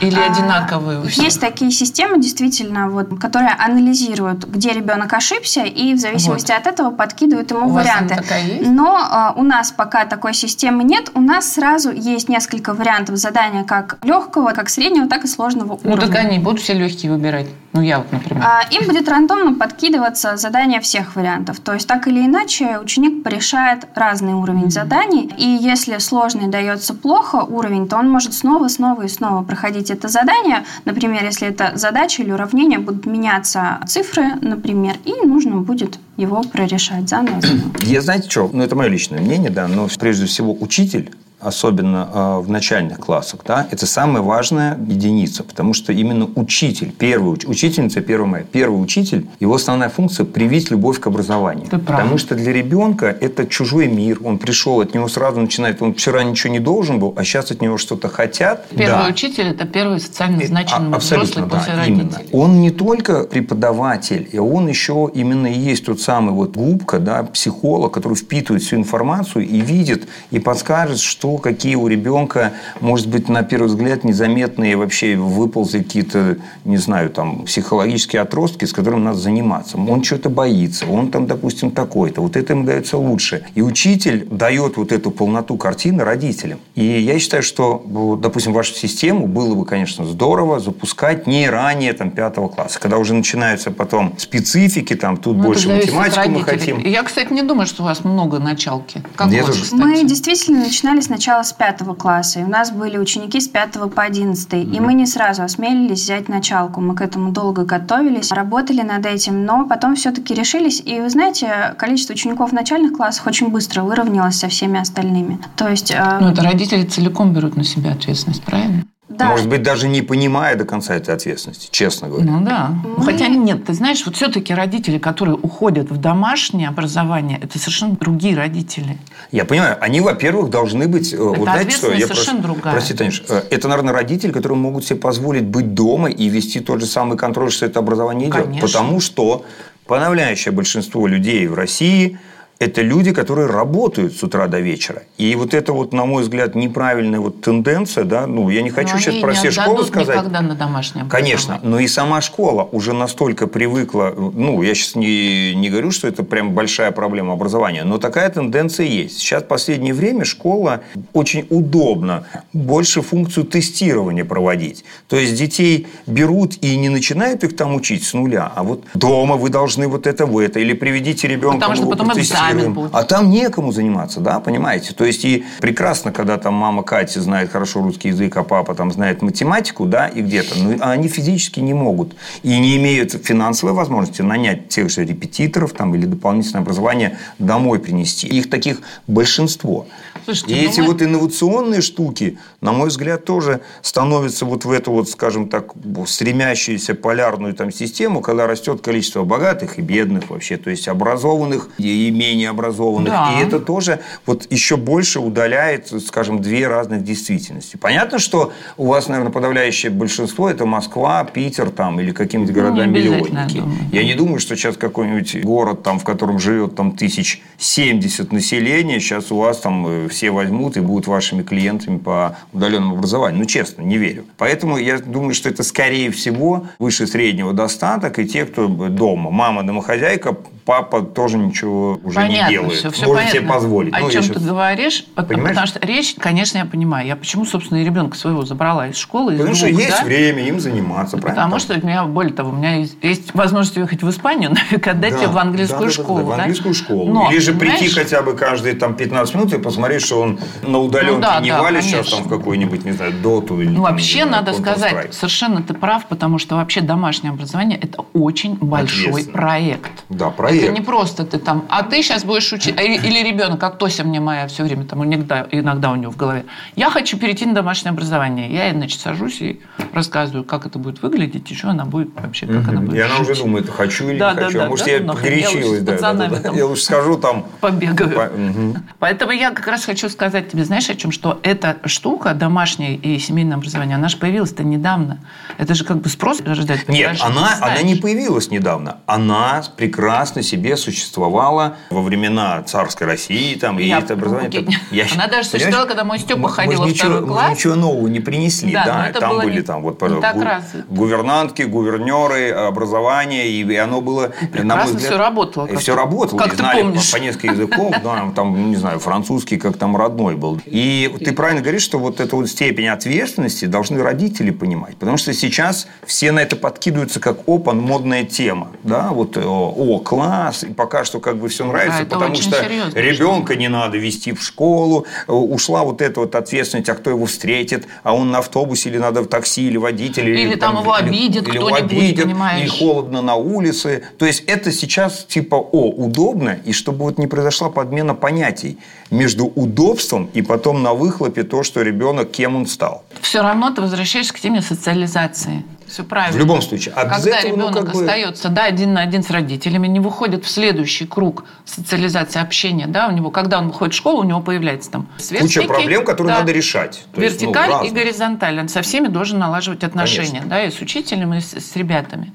[0.00, 1.24] Или а, одинаковые у всех?
[1.24, 6.60] Есть такие системы, действительно, вот, которые анализируют, где ребенок ошибся, и в зависимости вот.
[6.60, 8.14] от этого подкидывают ему у варианты.
[8.14, 8.70] Вас такая есть?
[8.70, 11.10] Но а, у нас пока такой системы нет.
[11.14, 15.90] У нас сразу есть несколько вариантов задания как легкого, как среднего, так и сложного ну,
[15.90, 16.06] уровня.
[16.06, 17.48] Ну так они будут все легкие выбирать.
[17.72, 18.44] Ну я вот, например.
[18.44, 21.60] А, им будет рандомно подкидываться задания всех вариантов.
[21.60, 24.70] То есть так или иначе ученик порешает разный уровень mm-hmm.
[24.70, 25.32] заданий.
[25.38, 30.08] И если сложный дается плохо уровень, то он может снова, снова и снова проходить это
[30.08, 30.64] задание.
[30.84, 37.08] Например, если это задача или уравнение, будут меняться цифры, например, и нужно будет его прорешать
[37.08, 37.40] заново.
[37.80, 38.50] Я знаете что?
[38.52, 41.10] Ну, это мое личное мнение, да, но прежде всего учитель
[41.42, 47.34] особенно э, в начальных классах, да, это самая важная единица, потому что именно учитель, первый
[47.34, 51.66] уч, учительница первый мая, первый учитель, его основная функция привить любовь к образованию.
[51.66, 52.18] Это потому правда.
[52.18, 56.52] что для ребенка это чужой мир, он пришел, от него сразу начинает, он вчера ничего
[56.52, 58.68] не должен был, а сейчас от него что-то хотят.
[58.70, 59.08] Первый да.
[59.08, 62.02] учитель это первый социально значимый а, взрослый да, после родителей.
[62.02, 62.20] Именно.
[62.32, 67.22] Он не только преподаватель, и он еще именно и есть тот самый вот губка, да,
[67.24, 73.28] психолог, который впитывает всю информацию и видит и подскажет, что какие у ребенка, может быть,
[73.28, 79.18] на первый взгляд незаметные вообще выползли какие-то, не знаю, там, психологические отростки, с которыми надо
[79.18, 79.76] заниматься.
[79.78, 82.20] Он что-то боится, он там, допустим, такой-то.
[82.20, 83.44] Вот это ему дается лучше.
[83.54, 86.58] И учитель дает вот эту полноту картины родителям.
[86.74, 92.10] И я считаю, что, допустим, вашу систему было бы, конечно, здорово запускать не ранее там,
[92.10, 96.78] пятого класса, когда уже начинаются потом специфики, там, тут ну, больше математику мы хотим.
[96.80, 99.02] Я, кстати, не думаю, что у вас много началки.
[99.16, 99.80] Как Нет, у вас, кстати?
[99.80, 104.02] Мы действительно начинали сначала с пятого класса, и у нас были ученики с пятого по
[104.02, 104.76] одиннадцатый, mm-hmm.
[104.76, 106.80] и мы не сразу осмелились взять началку.
[106.80, 110.82] Мы к этому долго готовились, работали над этим, но потом все-таки решились.
[110.84, 115.38] И вы знаете, количество учеников в начальных классах очень быстро выровнялось со всеми остальными.
[115.54, 115.92] То есть...
[115.92, 116.18] Э...
[116.20, 118.82] Ну, это родители целиком берут на себя ответственность, правильно?
[119.18, 119.28] Да.
[119.28, 122.24] Может быть, даже не понимая до конца этой ответственности, честно говоря.
[122.24, 122.70] Ну да.
[122.96, 123.04] Мы...
[123.04, 128.36] Хотя нет, ты знаешь, вот все-таки родители, которые уходят в домашнее образование, это совершенно другие
[128.36, 128.98] родители.
[129.30, 131.12] Я понимаю, они, во-первых, должны быть...
[131.12, 131.92] Э, это вот, знаете, что?
[131.92, 132.54] Я совершенно прос...
[132.54, 132.74] другая.
[132.74, 136.80] Прости, Танюш, э, это, наверное, родители, которые могут себе позволить быть дома и вести тот
[136.80, 138.44] же самый контроль, что это образование идет.
[138.44, 138.66] Конечно.
[138.66, 139.44] Потому что
[139.86, 142.18] подавляющее большинство людей в России–
[142.62, 145.02] это люди, которые работают с утра до вечера.
[145.18, 148.94] И вот это вот, на мой взгляд, неправильная вот тенденция, да, ну, я не хочу
[148.94, 150.16] но сейчас про все школы сказать.
[150.16, 155.54] никогда на домашнем Конечно, но и сама школа уже настолько привыкла, ну, я сейчас не,
[155.54, 159.18] не говорю, что это прям большая проблема образования, но такая тенденция есть.
[159.18, 164.84] Сейчас в последнее время школа очень удобно больше функцию тестирования проводить.
[165.08, 169.36] То есть детей берут и не начинают их там учить с нуля, а вот дома
[169.36, 172.90] вы должны вот это в это, или приведите ребенка Потому что потом экзамен будет.
[172.94, 174.92] А там некому заниматься, да, понимаете?
[174.94, 178.92] То есть и прекрасно, когда там мама Катя знает хорошо русский язык, а папа там
[178.92, 184.22] знает математику, да, и где-то, но они физически не могут и не имеют финансовой возможности
[184.22, 188.26] нанять тех же репетиторов там или дополнительное образование домой принести.
[188.26, 189.86] Их таких большинство.
[190.24, 190.86] Слушайте, и ну эти мы...
[190.88, 195.72] вот инновационные штуки, на мой взгляд, тоже становятся вот в эту вот, скажем так,
[196.06, 202.10] стремящуюся полярную там систему, когда растет количество богатых и бедных вообще, то есть образованных и
[202.10, 203.12] менее образованных.
[203.12, 203.32] Да.
[203.32, 207.76] И это тоже вот еще больше удаляет, скажем, две разных действительности.
[207.76, 213.58] Понятно, что у вас, наверное, подавляющее большинство это Москва, Питер там или какие-нибудь города-миллионники.
[213.58, 218.32] Ну, я не думаю, что сейчас какой-нибудь город, там, в котором живет там тысяч семьдесят
[218.32, 223.40] населения, сейчас у вас там э, все возьмут и будут вашими клиентами по удаленному образованию.
[223.40, 224.24] Ну, честно, не верю.
[224.38, 229.30] Поэтому я думаю, что это, скорее всего, выше среднего достаток, и те, кто дома.
[229.30, 232.78] Мама домохозяйка папа тоже ничего уже понятно, не делает.
[232.78, 233.40] Все, все Может понятно.
[233.40, 233.94] себе позволить.
[233.94, 235.04] О ну, чем ты говоришь?
[235.14, 235.48] Понимаешь?
[235.48, 237.06] Потому что речь, конечно, я понимаю.
[237.06, 239.32] Я почему, собственно, и ребенка своего забрала из школы.
[239.32, 240.04] Потому из что есть да?
[240.04, 241.16] время им заниматься.
[241.18, 244.86] Потому что у меня, более того, у меня есть, есть возможность уехать в Испанию, нафиг
[244.86, 246.18] отдать да, ее в английскую да, школу.
[246.18, 247.12] Да, да, в английскую школу.
[247.12, 247.80] Но, Или же понимаешь?
[247.80, 251.40] прийти хотя бы каждые там, 15 минут и посмотреть, что он на удаленке ну, да,
[251.40, 255.14] не да, валит сейчас там в какую-нибудь, не знаю, доту или Ну, вообще, надо сказать,
[255.14, 259.90] совершенно ты прав, потому что вообще домашнее образование– это очень большой проект.
[260.08, 260.64] Да, проект.
[260.64, 264.04] Это не просто ты там, а ты сейчас будешь учить, или, или ребенок, как Тося
[264.04, 266.44] мне моя все время, там иногда, иногда у него в голове,
[266.76, 268.52] я хочу перейти на домашнее образование.
[268.52, 269.60] Я, значит, сажусь и
[269.92, 272.70] рассказываю, как это будет выглядеть, и что она будет вообще, как угу.
[272.70, 274.58] она будет И она уже думает, хочу или да, не да, хочу.
[274.58, 275.80] Да, а может, да, я погорячилась.
[275.82, 276.50] Да, да, да, да.
[276.52, 277.46] Я лучше схожу там.
[277.60, 278.10] Побегаю.
[278.10, 278.22] По...
[278.22, 278.76] Угу.
[278.98, 281.12] Поэтому я как раз хочу сказать тебе, знаешь, о чем?
[281.12, 285.18] Что эта штука, домашнее и семейное образование, она же появилась-то недавно.
[285.58, 286.88] Это же как бы спрос рождать.
[286.88, 288.98] Нет, она, она не появилась недавно.
[289.06, 294.62] Она прекрасно себе существовала существовала во времена царской России, там, и это образование...
[294.62, 297.50] Там, я, Она даже существовала, когда мой Степа ходил во второй класс.
[297.52, 300.44] Ничего нового не принесли, да, да там были не, там вот не гу,
[300.88, 305.02] гувернантки, гувернеры, образование, и оно было, и на мой взгляд...
[305.02, 305.66] все работало.
[305.66, 307.10] И все работало, как и знали помнишь.
[307.10, 310.60] по, по несколько языков, да, там, не знаю, французский как там родной был.
[310.66, 315.32] И ты правильно говоришь, что вот эту вот степень ответственности должны родители понимать, потому что
[315.32, 320.72] сейчас все на это подкидываются как опан, модная тема, да, вот о, о класс, и
[320.72, 324.42] пока что как бы все нравится, а, потому что серьезно, ребенка не надо вести в
[324.42, 328.88] школу, э, ушла вот эта вот ответственность, а кто его встретит, а он на автобусе
[328.88, 330.28] или надо в такси, или водитель.
[330.28, 332.60] Или, или там, его обидит или, кто-нибудь, обидит, понимаешь?
[332.62, 334.02] Или холодно на улице.
[334.18, 338.78] То есть это сейчас типа, о, удобно, и чтобы вот не произошла подмена понятий
[339.10, 343.04] между удобством и потом на выхлопе то, что ребенок, кем он стал.
[343.20, 345.64] Все равно ты возвращаешься к теме социализации.
[345.92, 346.34] Все правильно.
[346.34, 346.94] В любом случае.
[346.96, 348.00] А Когда ребенок ну, как бы...
[348.00, 353.08] остается да, один на один с родителями, не выходит в следующий круг социализации общения, да,
[353.08, 355.66] у него, когда он выходит в школу, у него появляется там сверстники.
[355.66, 357.04] Куча проблем, которые да, надо решать.
[357.14, 358.58] То вертикаль есть, ну, и горизонталь.
[358.58, 360.48] Он со всеми должен налаживать отношения, Конечно.
[360.48, 362.32] да, и с учителем, и с, с ребятами.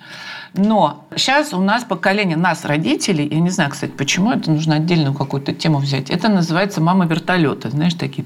[0.58, 5.14] Но сейчас у нас поколение нас, родителей, я не знаю, кстати, почему это нужно отдельную
[5.14, 6.10] какую-то тему взять.
[6.10, 7.70] Это называется мама вертолета.
[7.70, 8.26] Знаешь, такие,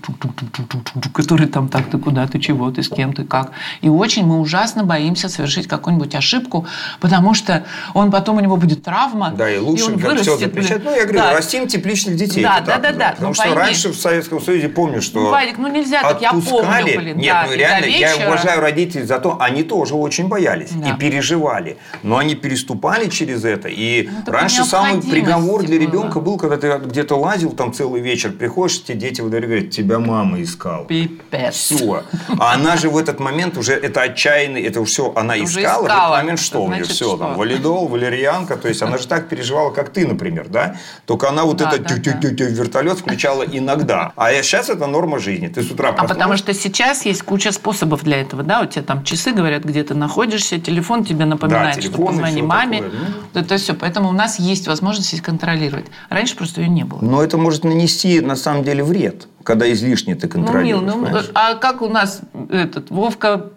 [1.14, 3.52] которые там так, ты куда, ты чего, ты с кем, ты как.
[3.82, 6.66] И очень мы ужасно боимся совершить какую-нибудь ошибку,
[7.00, 9.32] потому что он потом у него будет травма.
[9.32, 10.84] Да, и лучше и он вырастет, все запрещать.
[10.84, 11.34] Ну, я говорю, да.
[11.34, 12.44] растим тепличных детей.
[12.44, 13.10] Да, да, да, да.
[13.12, 13.58] Потому ну, что пойми.
[13.58, 17.18] раньше в Советском Союзе, помню, что Вадик, ну нельзя так, я помню, блин.
[17.18, 20.90] Нет, да, ну реально, я уважаю родителей за то, они тоже очень боялись да.
[20.90, 21.78] и переживали.
[22.04, 23.68] Но они переступали через это.
[23.68, 28.32] И ну, раньше самый приговор для ребенка был, когда ты где-то лазил там целый вечер,
[28.32, 30.86] приходишь, тебе дети выдали, говорят, тебя мама искал.
[30.86, 31.56] Пипец.
[31.56, 32.04] Все.
[32.40, 35.82] А она же в этот момент уже, это отчаянный, это все, она уже искала, искала.
[35.82, 36.66] в этот момент что?
[36.66, 37.18] Значит, у нее все, что?
[37.18, 40.76] там, валидол, валерьянка, то есть она же так переживала, как ты, например, да?
[41.06, 44.14] Только она вот да, это да, тю -тю -тю вертолет включала иногда.
[44.16, 45.48] А сейчас это норма жизни.
[45.48, 48.62] Ты с утра А потому что сейчас есть куча способов для этого, да?
[48.62, 52.82] У тебя там часы говорят, где ты находишься, телефон тебе напоминает, да, телефон, позвони маме.
[52.82, 53.40] Ну.
[53.40, 53.74] Это все.
[53.74, 55.86] Поэтому у нас есть возможность их контролировать.
[56.10, 57.00] Раньше просто ее не было.
[57.02, 60.94] Но это может нанести на самом деле вред, когда излишне ты контролируешь.
[60.94, 63.52] Ну, Мил, ну, а как у нас этот Вовка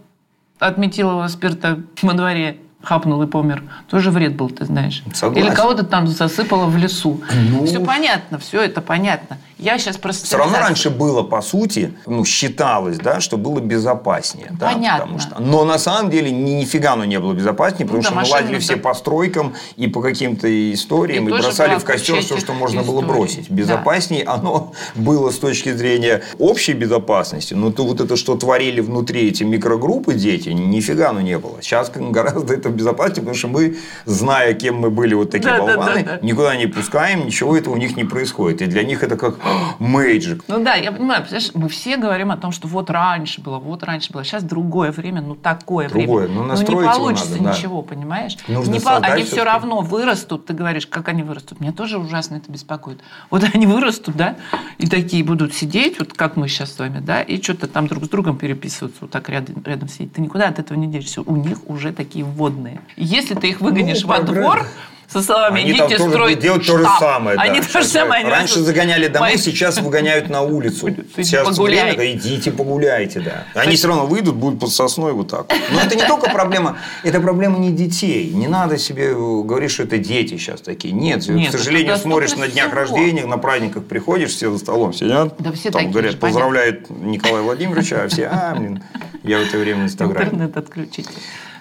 [0.59, 3.65] от метилового спирта во дворе хапнул и помер.
[3.89, 5.03] Тоже вред был, ты знаешь.
[5.13, 5.47] Согласен.
[5.47, 7.21] Или кого-то там засыпало в лесу.
[7.51, 7.67] Ну...
[7.67, 9.39] Все понятно, все это понятно.
[9.65, 10.27] Я сейчас просто...
[10.27, 14.49] Все равно раньше было, по сути, ну, считалось, да, что было безопаснее.
[14.51, 15.01] Да, Понятно.
[15.01, 15.41] Потому что...
[15.41, 18.29] Но на самом деле ни, нифига оно не было безопаснее, потому ну, что да, мы
[18.29, 22.53] лазили все по стройкам и по каким-то историям, и, и бросали в костер все, что
[22.53, 22.95] можно истории.
[22.95, 23.51] было бросить.
[23.51, 24.35] Безопаснее да.
[24.35, 29.45] оно было с точки зрения общей безопасности, но то вот это, что творили внутри эти
[29.45, 31.63] микрогруппы дети, нифига оно не было.
[31.63, 36.03] Сейчас гораздо это безопаснее, потому что мы, зная, кем мы были вот такие да, болваны,
[36.03, 36.27] да, да, да.
[36.27, 38.61] никуда не пускаем, ничего этого у них не происходит.
[38.61, 39.39] И для них это как
[39.79, 40.45] мейджик.
[40.49, 44.13] Ну да, я понимаю, мы все говорим о том, что вот раньше было, вот раньше
[44.13, 46.27] было, сейчас другое время, ну такое другое.
[46.27, 46.43] время.
[46.43, 47.95] Ну, ну не получится надо, ничего, да.
[47.95, 48.37] понимаешь?
[48.49, 48.97] Нужно не по...
[48.97, 51.61] Они все равно вырастут, ты говоришь, как они вырастут.
[51.61, 53.01] Меня тоже ужасно это беспокоит.
[53.31, 54.37] Вот они вырастут, да,
[54.79, 58.05] и такие будут сидеть, вот как мы сейчас с вами, да, и что-то там друг
[58.05, 60.13] с другом переписываться, вот так рядом, рядом сидеть.
[60.13, 61.23] Ты никуда от этого не денешься.
[61.23, 62.81] У них уже такие вводные.
[62.97, 64.67] Если ты их выгонишь ну, во двор,
[65.09, 66.77] со словами Они «идите там строить делают штаб».
[66.77, 67.37] то же самое.
[67.39, 67.67] Они да.
[67.67, 68.27] то же самое.
[68.27, 69.39] Раньше загоняли домой, Мои...
[69.39, 70.89] сейчас выгоняют на улицу.
[71.17, 71.95] Сейчас Погуляй.
[71.95, 73.45] время, идите погуляйте, да.
[73.55, 75.53] Они все равно выйдут, будут под сосной вот так.
[75.71, 78.31] Но это не только проблема, это проблема не детей.
[78.31, 80.93] Не надо себе говорить, что это дети сейчас такие.
[80.93, 85.35] Нет, Нет к сожалению, смотришь на днях рождения, на праздниках приходишь, все за столом сидят,
[85.39, 88.83] да все там говорят, поздравляют Николая Владимировича, а все, а, блин,
[89.25, 90.27] я в это время в Инстаграме.
[90.27, 91.11] Интернет отключите.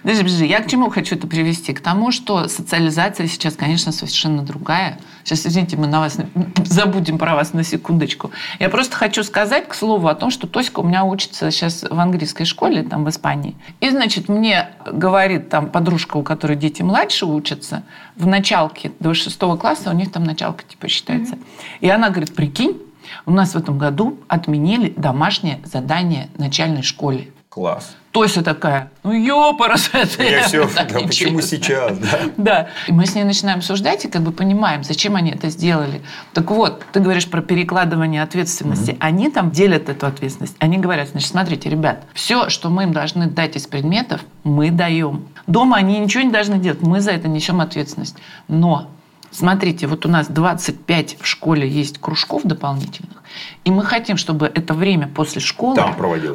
[0.01, 1.73] Подожди, подожди, я к чему хочу это привести?
[1.73, 4.99] К тому, что социализация сейчас, конечно, совершенно другая.
[5.23, 6.17] Сейчас, извините, мы на вас
[6.65, 8.31] забудем про вас на секундочку.
[8.59, 11.97] Я просто хочу сказать, к слову, о том, что Тоська у меня учится сейчас в
[11.97, 13.55] английской школе, там в Испании.
[13.79, 17.83] И, значит, мне говорит там подружка, у которой дети младше учатся,
[18.17, 21.35] в началке до шестого класса, у них там началка типа считается.
[21.35, 21.77] Mm-hmm.
[21.79, 22.77] И она говорит, прикинь,
[23.25, 27.29] у нас в этом году отменили домашнее задание начальной школе.
[27.53, 27.95] Класс.
[28.09, 32.19] Тося такая, ну ёпарас, это я все, да, почему сейчас, да?
[32.35, 32.67] Да.
[32.87, 36.01] И мы с ней начинаем обсуждать и как бы понимаем, зачем они это сделали.
[36.33, 38.91] Так вот, ты говоришь про перекладывание ответственности.
[38.91, 38.97] Mm-hmm.
[39.01, 40.55] Они там делят эту ответственность.
[40.57, 45.27] Они говорят, значит, смотрите, ребят, все, что мы им должны дать из предметов, мы даем.
[45.45, 48.15] Дома они ничего не должны делать, мы за это несем ответственность.
[48.47, 48.87] Но
[49.33, 53.23] Смотрите, вот у нас 25 в школе есть кружков дополнительных,
[53.65, 55.81] и мы хотим, чтобы это время после школы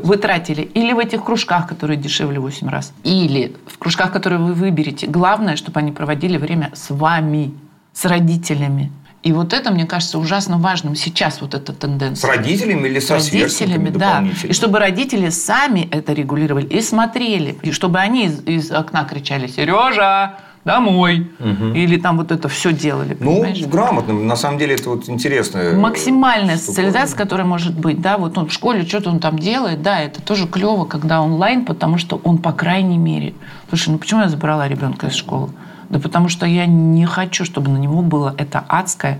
[0.02, 4.52] вы тратили или в этих кружках, которые дешевле 8 раз, или в кружках, которые вы
[4.52, 5.06] выберете.
[5.06, 7.54] Главное, чтобы они проводили время с вами,
[7.92, 8.90] с родителями.
[9.22, 12.28] И вот это, мне кажется, ужасно важным сейчас, вот эта тенденция.
[12.28, 14.24] С родителями или со с родителями, да.
[14.42, 17.58] И чтобы родители сами это регулировали и смотрели.
[17.62, 21.26] И чтобы они из, из окна кричали «Сережа, домой.
[21.40, 21.74] Угу.
[21.74, 23.16] Или там вот это все делали.
[23.18, 23.66] Ну, понимаешь?
[23.66, 24.14] Грамотно.
[24.14, 25.72] На самом деле это вот интересно.
[25.74, 28.00] Максимальная социализация, которая может быть.
[28.00, 31.64] Да, вот он в школе что-то он там делает, да, это тоже клево, когда онлайн,
[31.64, 33.34] потому что он, по крайней мере...
[33.68, 35.50] Слушай, ну почему я забрала ребенка из школы?
[35.88, 39.18] Да потому что я не хочу, чтобы на него было это адское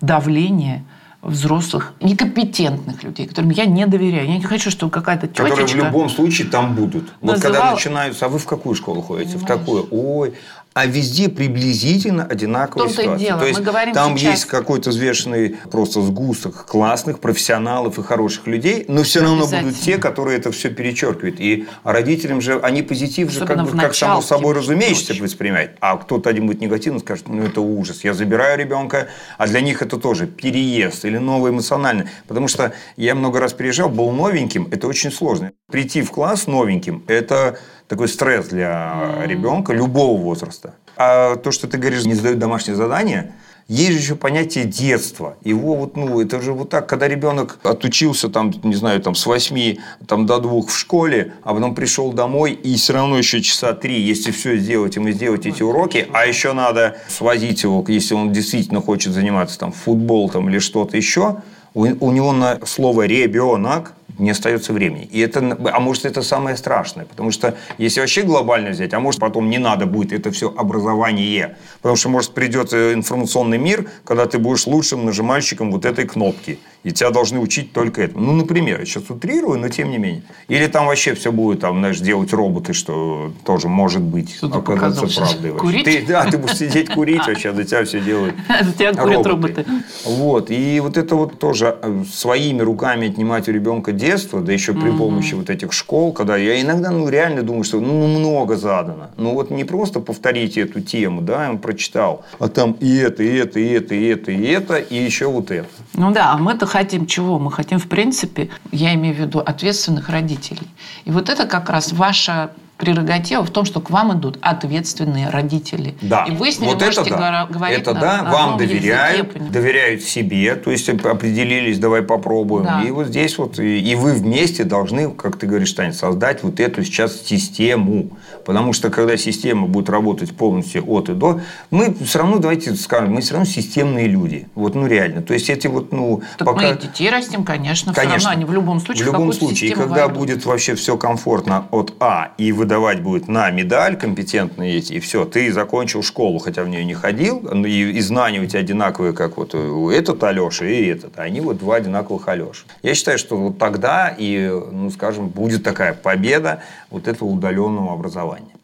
[0.00, 0.82] давление–
[1.26, 4.26] взрослых, некомпетентных людей, которым я не доверяю.
[4.26, 5.50] Я не хочу, чтобы какая-то тетечка...
[5.50, 7.12] Которые в любом случае там будут.
[7.20, 9.38] Вот когда начинаются, а вы в какую школу ходите?
[9.38, 9.44] Понимаешь?
[9.44, 9.88] В такую.
[9.90, 10.34] Ой,
[10.76, 13.16] а везде приблизительно одинаковая ситуация.
[13.16, 13.40] Дело.
[13.40, 14.32] То есть Мы там сейчас...
[14.32, 19.96] есть какой-то взвешенный просто сгусток классных профессионалов и хороших людей, но все равно будут те,
[19.96, 21.40] которые это все перечеркивают.
[21.40, 25.72] И родителям же они позитив же как, бы, как само собой разумеющееся воспринимают.
[25.80, 29.08] А кто-то один будет негативно скажет, ну это ужас, я забираю ребенка,
[29.38, 32.04] а для них это тоже переезд или новый эмоциональный.
[32.28, 35.52] Потому что я много раз приезжал, был новеньким, это очень сложно.
[35.72, 40.74] Прийти в класс новеньким– это такой стресс для ребенка любого возраста.
[40.96, 43.34] А то, что ты говоришь, не задают домашние задания,
[43.68, 45.36] есть же еще понятие детства.
[45.42, 49.26] Его вот, ну, это же вот так, когда ребенок отучился, там, не знаю, там, с
[49.26, 53.72] 8 там, до 2 в школе, а потом пришел домой, и все равно еще часа
[53.72, 58.32] три, если все сделать, ему сделать эти уроки, а еще надо свозить его, если он
[58.32, 61.38] действительно хочет заниматься там, футбол там, или что-то еще,
[61.74, 65.04] у, у него на слово «ребенок» не остается времени.
[65.04, 69.20] И это, а может, это самое страшное, потому что если вообще глобально взять, а может,
[69.20, 74.38] потом не надо будет это все образование, потому что, может, придет информационный мир, когда ты
[74.38, 78.26] будешь лучшим нажимальщиком вот этой кнопки, и тебя должны учить только этому.
[78.26, 80.22] Ну, например, я сейчас утрирую, но тем не менее.
[80.46, 85.20] Или там вообще все будет, там, знаешь, делать роботы, что тоже может быть что оказаться
[85.20, 85.50] правдой.
[85.50, 85.84] Курить?
[85.84, 89.66] Ты, да, ты будешь сидеть курить, вообще за тебя все делают За тебя курят роботы.
[90.04, 94.72] Вот, и вот это вот тоже э, своими руками отнимать у ребенка детства, да еще
[94.72, 99.10] при помощи вот этих школ, когда я иногда ну, реально думаю, что ну, много задано.
[99.16, 103.34] Ну вот не просто повторите эту тему, да, он прочитал, а там и это, и
[103.34, 105.66] это, и это, и это, и это, и еще вот это.
[105.94, 107.38] Ну да, а мы-то хотим чего?
[107.38, 110.68] Мы хотим, в принципе, я имею в виду ответственных родителей.
[111.06, 115.94] И вот это как раз ваша прерогатива в том, что к вам идут ответственные родители.
[116.02, 116.24] Да.
[116.24, 117.46] И вы с ними вот можете это да.
[117.48, 122.64] говорить Это на, да, на вам доверяют, языке, доверяют себе, то есть определились, давай попробуем.
[122.64, 122.82] Да.
[122.82, 126.60] И вот здесь вот, и, и вы вместе должны, как ты говоришь, Таня, создать вот
[126.60, 128.10] эту сейчас систему.
[128.44, 133.12] Потому что когда система будет работать полностью от и до, мы все равно, давайте скажем,
[133.12, 134.48] мы все равно системные люди.
[134.54, 135.22] Вот, ну реально.
[135.22, 136.68] То есть эти вот, ну, Так пока...
[136.68, 138.18] мы и детей растим, конечно, Конечно.
[138.18, 140.18] все равно они в любом случае В любом случае, и когда войдут.
[140.18, 145.24] будет вообще все комфортно от А и выдавать будет на медаль компетентные эти, и все,
[145.24, 149.36] ты закончил школу, хотя в нее не ходил, и, и знания у тебя одинаковые, как
[149.36, 152.64] вот у этот Алеша и этот, а они вот два одинаковых Алеши.
[152.82, 158.56] Я считаю, что вот тогда и, ну, скажем, будет такая победа вот этого удаленного образования.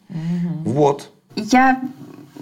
[0.65, 1.11] Вот.
[1.37, 1.81] Я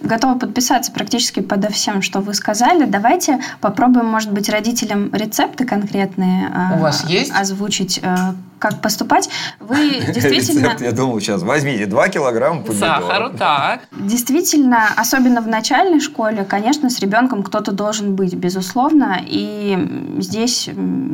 [0.03, 2.87] готова подписаться практически подо всем, что вы сказали.
[2.87, 7.31] Давайте попробуем, может быть, родителям рецепты конкретные У э, вас есть?
[7.33, 8.17] озвучить, э,
[8.61, 9.29] как поступать.
[9.59, 10.67] Вы действительно...
[10.67, 13.05] Рецепт, я думал, сейчас возьмите 2 килограмма помидоров.
[13.05, 13.81] Сахару, так.
[13.91, 20.69] Действительно, особенно в начальной школе, конечно, с ребенком кто-то должен быть, безусловно, и здесь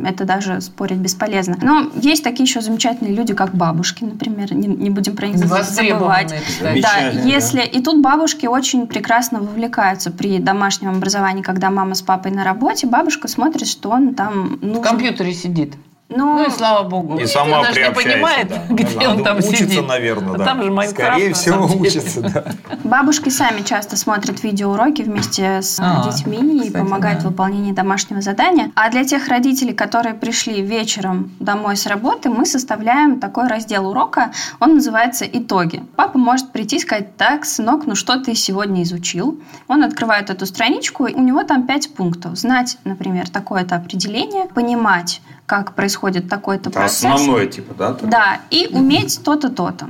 [0.05, 1.57] это даже спорить бесполезно.
[1.61, 6.33] Но есть такие еще замечательные люди, как бабушки, например, не, не будем про них забывать.
[6.61, 12.31] Да, если и тут бабушки очень прекрасно вовлекаются при домашнем образовании, когда мама с папой
[12.31, 14.83] на работе, бабушка смотрит, что он там В нужен.
[14.83, 15.75] компьютере сидит.
[16.09, 17.17] Ну, Ну и слава богу.
[17.17, 18.63] И Ну, сама даже не понимает, да.
[18.69, 19.87] где Она он там учится, сидит.
[19.87, 20.45] наверное, А да.
[20.45, 21.11] Там же Майнкрафт.
[21.11, 22.45] Скорее всего, учится, да.
[22.85, 27.27] Бабушки сами часто смотрят видеоуроки вместе с А, детьми и кстати, помогают да.
[27.27, 28.71] в выполнении домашнего задания.
[28.75, 34.31] А для тех родителей, которые пришли вечером домой с работы, мы составляем такой раздел урока.
[34.61, 35.83] Он называется «Итоги».
[35.97, 39.41] Папа может прийти и сказать, так, сынок, ну что ты сегодня изучил?
[39.67, 42.37] Он открывает эту страничку, и у него там пять пунктов.
[42.37, 47.05] Знать, например, такое-то определение, понимать, как происходит такой-то Это процесс.
[47.05, 47.97] основное, типа, да?
[48.03, 49.87] Да, и уметь то-то, то-то.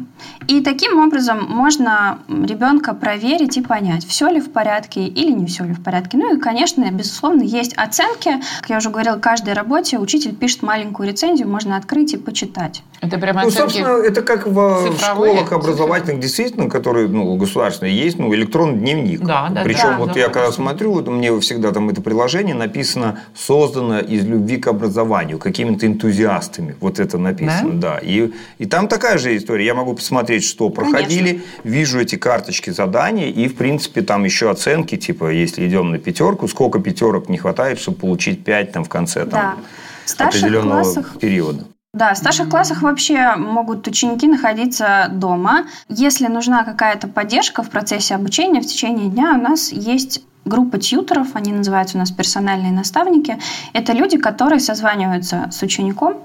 [0.47, 5.63] И таким образом можно ребенка проверить и понять, все ли в порядке или не все
[5.63, 6.17] ли в порядке.
[6.19, 8.39] Ну и, конечно, безусловно, есть оценки.
[8.61, 12.83] Как я уже говорила, каждой работе учитель пишет маленькую рецензию, можно открыть и почитать.
[12.99, 18.17] Это прямо Ну, собственно, это как в, цифровые, школах образовательных, действительно, которые, ну, государственные, есть,
[18.17, 19.21] ну, электронный дневник.
[19.21, 20.63] Да, да, Причем да, вот да, я когда конечно.
[20.63, 26.75] смотрю, вот мне всегда там это приложение написано, создано из любви к образованию, какими-то энтузиастами.
[26.79, 27.99] Вот это написано, да.
[28.01, 29.65] И, и там такая же история.
[29.65, 34.97] Я могу посмотреть, что проходили, вижу эти карточки заданий, и, в принципе, там еще оценки,
[34.97, 39.25] типа, если идем на пятерку, сколько пятерок не хватает, чтобы получить пять там в конце
[39.25, 39.57] там, Да.
[40.05, 41.65] В определенного классах периода.
[41.97, 45.65] Да, в старших классах вообще могут ученики находиться дома.
[45.89, 51.29] Если нужна какая-то поддержка в процессе обучения, в течение дня у нас есть группа тьютеров,
[51.33, 53.37] они называются у нас персональные наставники.
[53.73, 56.15] Это люди, которые созваниваются с учеником,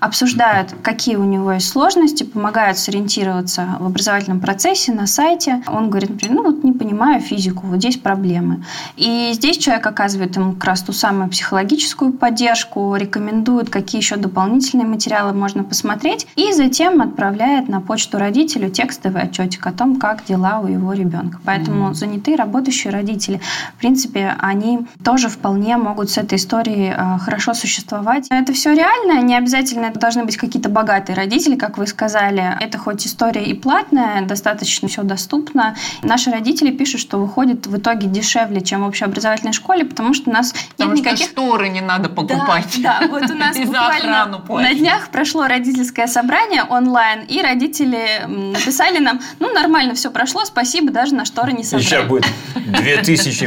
[0.00, 5.62] обсуждают, какие у него есть сложности, помогают сориентироваться в образовательном процессе на сайте.
[5.66, 8.64] Он говорит, например, ну вот не понимаю физику, вот здесь проблемы.
[8.96, 14.86] И здесь человек оказывает ему как раз ту самую психологическую поддержку, рекомендует, какие еще дополнительные
[14.86, 20.60] материалы можно посмотреть, и затем отправляет на почту родителю текстовый отчетик о том, как дела
[20.60, 21.38] у его ребенка.
[21.44, 23.40] Поэтому занятые работающие родители,
[23.76, 28.26] в принципе, они тоже вполне могут с этой историей э, хорошо существовать.
[28.30, 32.56] Это все реально, не обязательно это должны быть какие-то богатые родители, как вы сказали.
[32.60, 35.76] Это хоть история и платная, достаточно все доступно.
[36.02, 40.32] Наши родители пишут, что выходит в итоге дешевле, чем в общеобразовательной школе, потому что у
[40.32, 42.78] нас Потому нет что никаких шторы не надо покупать.
[42.78, 48.98] да, да, вот у нас буквально на днях прошло родительское собрание онлайн, и родители написали
[48.98, 52.08] нам, ну, нормально все прошло, спасибо, даже на шторы не И сейчас собрали.
[52.08, 52.26] будет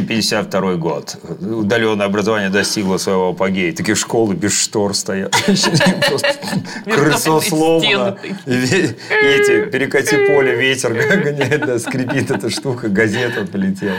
[0.04, 1.18] 2052 год.
[1.40, 3.74] Удаленное образование достигло своего апогея.
[3.74, 5.36] Такие школы без штор стоят.
[6.86, 8.18] Крысо сломано.
[8.46, 10.94] эти перекати поле, ветер
[11.24, 13.96] гоняет, да, скрипит эта штука, газета полетела.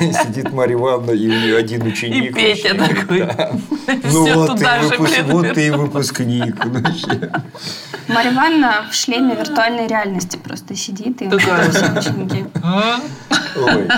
[0.00, 2.30] Сидит Марья Ивановна, и у нее один ученик.
[2.30, 2.94] И Петя вообще.
[2.94, 3.20] такой.
[3.20, 3.50] Да.
[4.12, 6.56] Ну вот ты, выпуск- вот ты и выпускник.
[8.08, 12.44] Марья Ивановна в шлеме виртуальной реальности просто сидит и ученики.
[13.64, 13.88] Ой.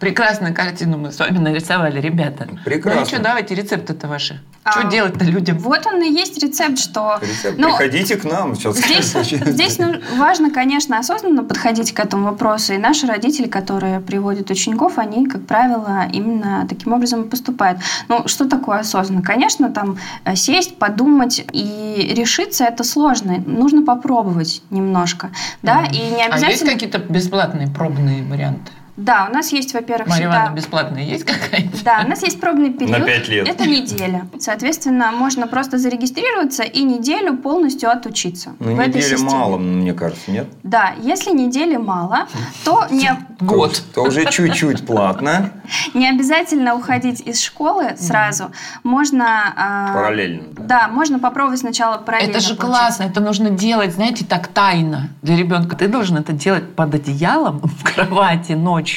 [0.00, 2.48] Прекрасную картину мы с вами нарисовали, ребята.
[2.64, 3.00] Прекрасно.
[3.00, 4.40] Ну что, давайте рецепты-то ваши.
[4.64, 5.58] А, Что делать-то людям?
[5.58, 7.18] Вот он и есть рецепт, что...
[7.20, 7.58] Рецепт.
[7.58, 8.54] Ну, Приходите к нам.
[8.54, 9.12] Сейчас Здесь,
[9.46, 12.72] здесь ну, важно, конечно, осознанно подходить к этому вопросу.
[12.72, 17.80] И наши родители, которые приводят учеников, они, как правило, именно таким образом и поступают.
[18.08, 19.22] Ну, что такое осознанно?
[19.22, 23.38] Конечно, там э, сесть, подумать и решиться это сложно.
[23.44, 25.30] Нужно попробовать немножко.
[25.62, 26.72] Да, и не А есть обязательно...
[26.72, 28.70] какие-то бесплатные пробные варианты?
[29.02, 30.36] Да, у нас есть, во-первых, Марья всегда...
[30.36, 31.82] Ивановна, бесплатная есть какая-нибудь?
[31.82, 32.98] Да, у нас есть пробный период.
[32.98, 33.48] На пять лет.
[33.48, 34.28] Это неделя.
[34.38, 38.54] Соответственно, можно просто зарегистрироваться и неделю полностью отучиться.
[38.60, 39.30] Ну, в этой недели системе.
[39.30, 40.46] мало, мне кажется, нет?
[40.62, 42.28] Да, если недели мало,
[42.64, 43.82] то не, Год.
[43.94, 45.52] То уже чуть-чуть платно,
[45.94, 48.52] не обязательно уходить из школы сразу.
[48.84, 49.52] Можно...
[49.56, 50.44] а, параллельно.
[50.56, 55.36] Да, можно попробовать сначала параллельно Это же классно, это нужно делать, знаете, так тайно для
[55.36, 55.76] ребенка.
[55.76, 58.91] Ты должен это делать под одеялом в кровати ночью,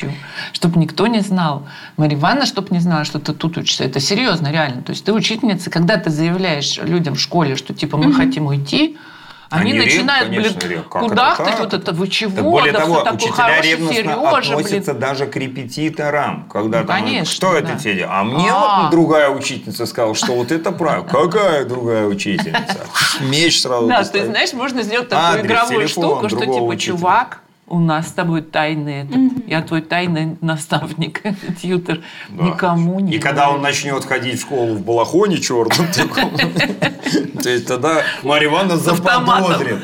[0.54, 1.68] чтобы никто не знал.
[1.98, 3.84] Марья Ивановна, чтобы не знала, что ты тут учишься.
[3.84, 4.82] Это серьезно, реально.
[4.82, 8.98] То есть ты учительница, когда ты заявляешь людям в школе, что типа мы хотим уйти,
[9.52, 10.90] они, Они рев- начинают, конечно, блин, рев.
[10.90, 11.60] Как куда это ты так?
[11.60, 12.36] вот это, вы чего?
[12.36, 14.54] Так более да того, учителя хороший ревностно Сережа, блин.
[14.54, 16.50] относятся даже к репетиторам.
[16.52, 17.60] Когда Ну, там, конечно, кто да.
[17.60, 18.06] это тебе?
[18.10, 18.82] А мне А.
[18.82, 21.08] вот другая учительница сказала, что вот это правильно.
[21.12, 22.88] Какая другая учительница?
[23.22, 28.10] Меч сразу Да, ты знаешь, можно сделать такую игровую штуку, что типа, чувак, у нас
[28.10, 31.22] с тобой тайный этот, я твой тайный наставник,
[31.62, 32.46] тьютер, Да.
[32.46, 36.32] никому не И когда он начнет ходить в школу в балахоне черном, таком,
[37.42, 39.80] то есть тогда Марья Ивановна заподозрит.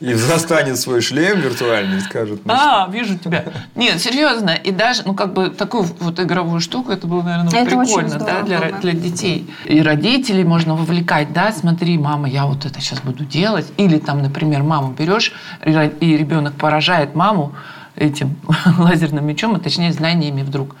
[0.00, 3.44] И застанет свой шлем виртуальный и скажет, ну, А, вижу тебя.
[3.74, 4.50] Нет, серьезно.
[4.50, 8.42] И даже, ну, как бы, такую вот игровую штуку, это было, наверное, Это прикольно, да,
[8.42, 9.52] для, было для детей.
[9.66, 13.66] И родителей можно вовлекать, да, смотри, мама, я вот это сейчас буду делать.
[13.76, 15.32] Или там, например, маму берешь,
[15.64, 17.54] и ребенок поражает маму
[17.94, 18.36] этим
[18.78, 20.76] лазерным мечом, и точнее знаниями вдруг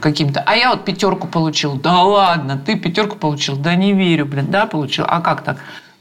[0.00, 0.42] каким-то.
[0.44, 1.74] А я вот пятерку получил.
[1.76, 3.56] Да ладно, ты пятерку получил?
[3.56, 5.04] Да не верю, блин, да, получил.
[5.06, 5.58] А как так?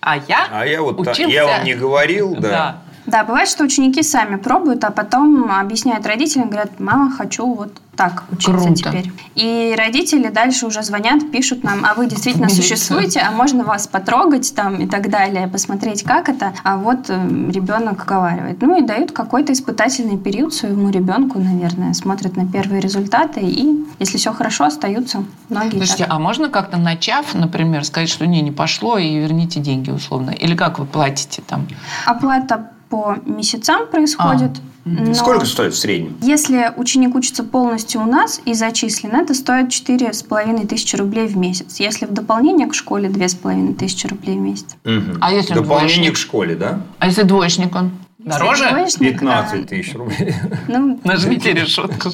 [0.10, 1.24] А я а я вот учился...
[1.24, 2.50] я вам не говорил, да.
[2.50, 2.82] Да.
[3.08, 8.26] Да, бывает, что ученики сами пробуют, а потом объясняют родителям, говорят, мама, хочу вот так
[8.32, 8.76] учиться Круто.
[8.76, 9.12] теперь.
[9.36, 14.54] И родители дальше уже звонят, пишут нам, а вы действительно существуете, а можно вас потрогать
[14.56, 16.54] там и так далее, посмотреть, как это.
[16.64, 18.62] А вот э, ребенок уговаривает.
[18.62, 24.18] Ну и дают какой-то испытательный период своему ребенку, наверное, смотрят на первые результаты и, если
[24.18, 25.78] все хорошо, остаются многие.
[25.78, 26.14] Слушайте, так.
[26.14, 30.32] а можно как-то начав, например, сказать, что не, не пошло, и верните деньги условно?
[30.32, 31.68] Или как вы платите там?
[32.06, 34.52] Оплата по месяцам происходит.
[34.86, 36.16] но- Сколько стоит в среднем?
[36.22, 41.80] Если ученик учится полностью у нас и зачислен, это стоит 4,5 тысячи рублей в месяц.
[41.80, 44.76] Если в дополнение к школе 2,5 тысячи рублей в месяц.
[44.86, 45.18] Мгм.
[45.20, 46.14] А если Дополнение двоечник?
[46.14, 46.82] к школе, да?
[47.00, 47.92] А если двоечник он?
[48.28, 48.70] Дороже?
[48.70, 50.34] Двоечник, 15 тысяч рублей.
[50.68, 52.10] ну, Нажмите решетку.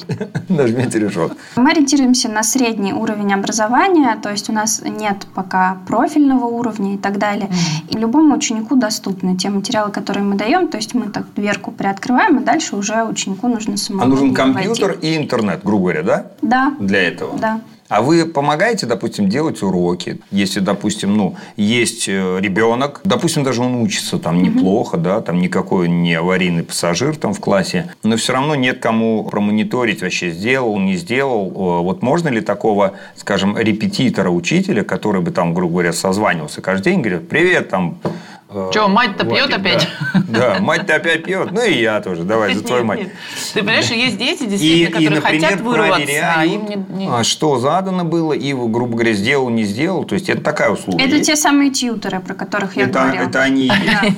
[0.48, 1.36] Нажмите решетку.
[1.56, 6.98] мы ориентируемся на средний уровень образования, то есть у нас нет пока профильного уровня и
[6.98, 7.48] так далее.
[7.90, 12.38] И любому ученику доступны те материалы, которые мы даем, то есть мы так дверку приоткрываем,
[12.38, 15.14] и дальше уже ученику нужно самому А нужен компьютер войти.
[15.14, 16.26] и интернет, грубо говоря, да?
[16.42, 17.38] Да, Для этого.
[17.38, 17.60] да.
[17.94, 20.18] А вы помогаете, допустим, делать уроки?
[20.32, 25.88] Если, допустим, ну, есть э, ребенок, допустим, даже он учится там неплохо, да, там никакой
[25.88, 30.96] не аварийный пассажир там в классе, но все равно нет кому промониторить вообще, сделал, не
[30.96, 31.50] сделал.
[31.84, 37.00] Вот можно ли такого, скажем, репетитора, учителя, который бы там, грубо говоря, созванивался каждый день,
[37.00, 38.00] говорит, привет, там...
[38.54, 39.88] э, Чё, мать-то пьет Владик, опять?
[40.28, 41.50] Да, Да, мать-то опять пьет.
[41.52, 42.22] Ну и я тоже.
[42.22, 43.08] Давай, за твою мать.
[43.52, 47.08] Ты понимаешь, что есть дети, действительно, которые хотят вырваться, а им не...
[47.10, 50.04] а, что задано было, и, грубо говоря, сделал, не сделал.
[50.04, 51.02] То есть, это такая услуга.
[51.02, 53.28] Это те самые тьютеры, про которых я говорила.
[53.28, 53.70] это они.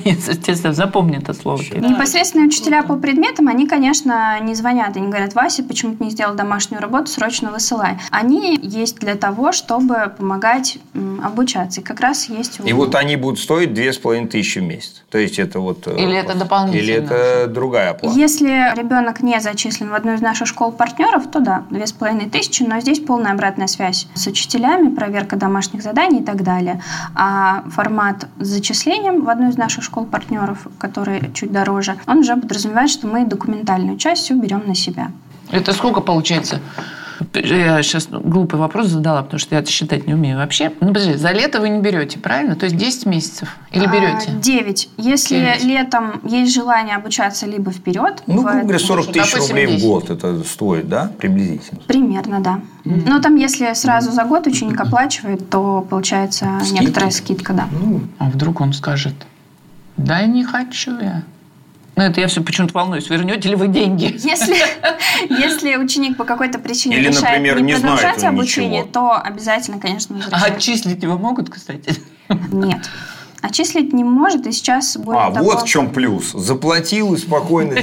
[0.05, 1.61] Естественно, запомни это слово.
[1.73, 6.09] Непосредственные учителя по предметам, они, конечно, не звонят и не говорят, Вася, почему ты не
[6.11, 7.97] сделал домашнюю работу, срочно высылай.
[8.11, 10.77] Они есть для того, чтобы помогать
[11.23, 11.81] обучаться.
[11.81, 12.59] И как раз есть...
[12.59, 13.93] у- И вот они будут стоить две
[14.27, 15.03] с половиной тысячи в месяц.
[15.09, 15.87] То есть, это вот...
[15.87, 18.17] э, Или это дополнительно Или это другая оплата.
[18.17, 22.63] Если ребенок не зачислен в одну из наших школ-партнеров, то да, две с половиной тысячи,
[22.63, 26.81] но здесь полная обратная связь с учителями, проверка домашних заданий и так далее.
[27.15, 32.89] А формат с зачислением в одну из наших школ-партнеров, который чуть дороже, он уже подразумевает,
[32.89, 35.11] что мы документальную часть всю берем на себя.
[35.51, 36.59] Это сколько получается?
[37.33, 40.71] Я сейчас глупый вопрос задала, потому что я это считать не умею вообще.
[40.81, 42.55] Ну, подожди, за лето вы не берете, правильно?
[42.55, 43.55] То есть 10 месяцев?
[43.71, 44.29] Или берете?
[44.29, 44.89] А, Девять.
[44.97, 45.63] Если Девять.
[45.63, 49.87] летом есть желание обучаться либо вперед, Ну, в- грубо говоря, 40 тысяч рублей в 10.
[49.87, 51.11] год это стоит, да?
[51.17, 51.81] Приблизительно.
[51.87, 52.59] примерно, да.
[52.83, 56.81] Но там, если сразу за год ученик оплачивает, то получается Скидка?
[56.83, 57.67] некоторая скидка, да.
[57.71, 59.13] Ну, А вдруг он скажет,
[59.97, 61.23] да не хочу я.
[61.97, 63.09] Ну, это я все почему-то волнуюсь.
[63.09, 64.05] Вернете ли вы деньги?
[64.17, 64.55] Если,
[65.29, 68.93] если ученик по какой-то причине Или, решает например, не не продолжать обучение, ничего.
[68.93, 71.95] то обязательно, конечно, А отчислить его могут, кстати?
[72.29, 72.87] Нет.
[73.41, 75.45] Отчислить не может, и сейчас более а, того...
[75.45, 76.31] вот в чем плюс.
[76.31, 77.73] Заплатил и спокойно.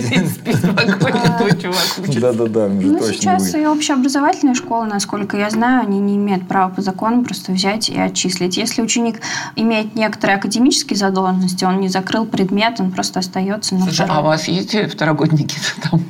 [2.20, 7.22] Да-да-да, Ну, сейчас и общеобразовательные школы, насколько я знаю, они не имеют права по закону
[7.22, 8.56] просто взять и отчислить.
[8.56, 9.20] Если ученик
[9.56, 14.48] имеет некоторые академические задолженности, он не закрыл предмет, он просто остается на а у вас
[14.48, 15.56] есть второгодники
[15.90, 16.00] там?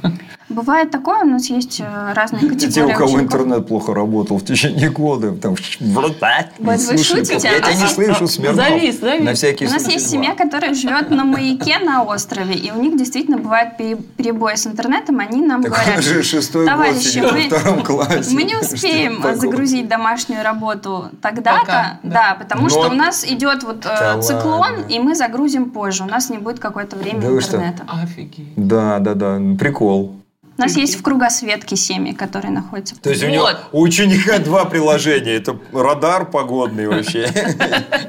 [0.50, 3.22] Бывает такое, у нас есть э, разные категории Те, у кого учеников.
[3.22, 7.48] интернет плохо работал в течение года, там, вот вы шутите?
[7.48, 8.56] Я тебя не слышу, Смирнов.
[8.56, 9.24] Завис, завис.
[9.24, 12.96] На всякий у нас есть семья, которая живет на маяке на острове, и у них
[12.98, 17.58] действительно бывает перебои с интернетом, они нам так говорят, же шестой товарищи, год мы, во
[17.58, 18.34] втором классе.
[18.34, 21.98] мы не успеем загрузить домашнюю работу тогда-то, да.
[22.02, 22.68] да, потому Но...
[22.68, 24.84] что у нас идет вот да циклон, ладно.
[24.88, 27.84] и мы загрузим позже, у нас не будет какое-то время да интернета.
[27.88, 28.52] Офигеть.
[28.56, 30.23] Да, да, да, прикол.
[30.56, 32.94] У нас есть в кругосветке семьи, которые находятся.
[33.00, 35.32] То есть у него у ученика два приложения.
[35.34, 37.28] Это радар погодный вообще.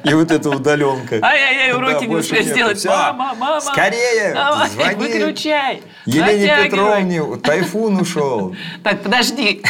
[0.04, 1.20] И вот эта удаленка.
[1.24, 2.86] Ай-яй-яй, уроки не успели сделать.
[2.86, 3.62] Мама, мама.
[3.62, 4.38] Скорее,
[4.72, 4.96] звони.
[4.96, 5.82] Выключай.
[6.06, 8.56] Елене Петровне тайфун ушел.
[8.84, 9.64] Так, подожди.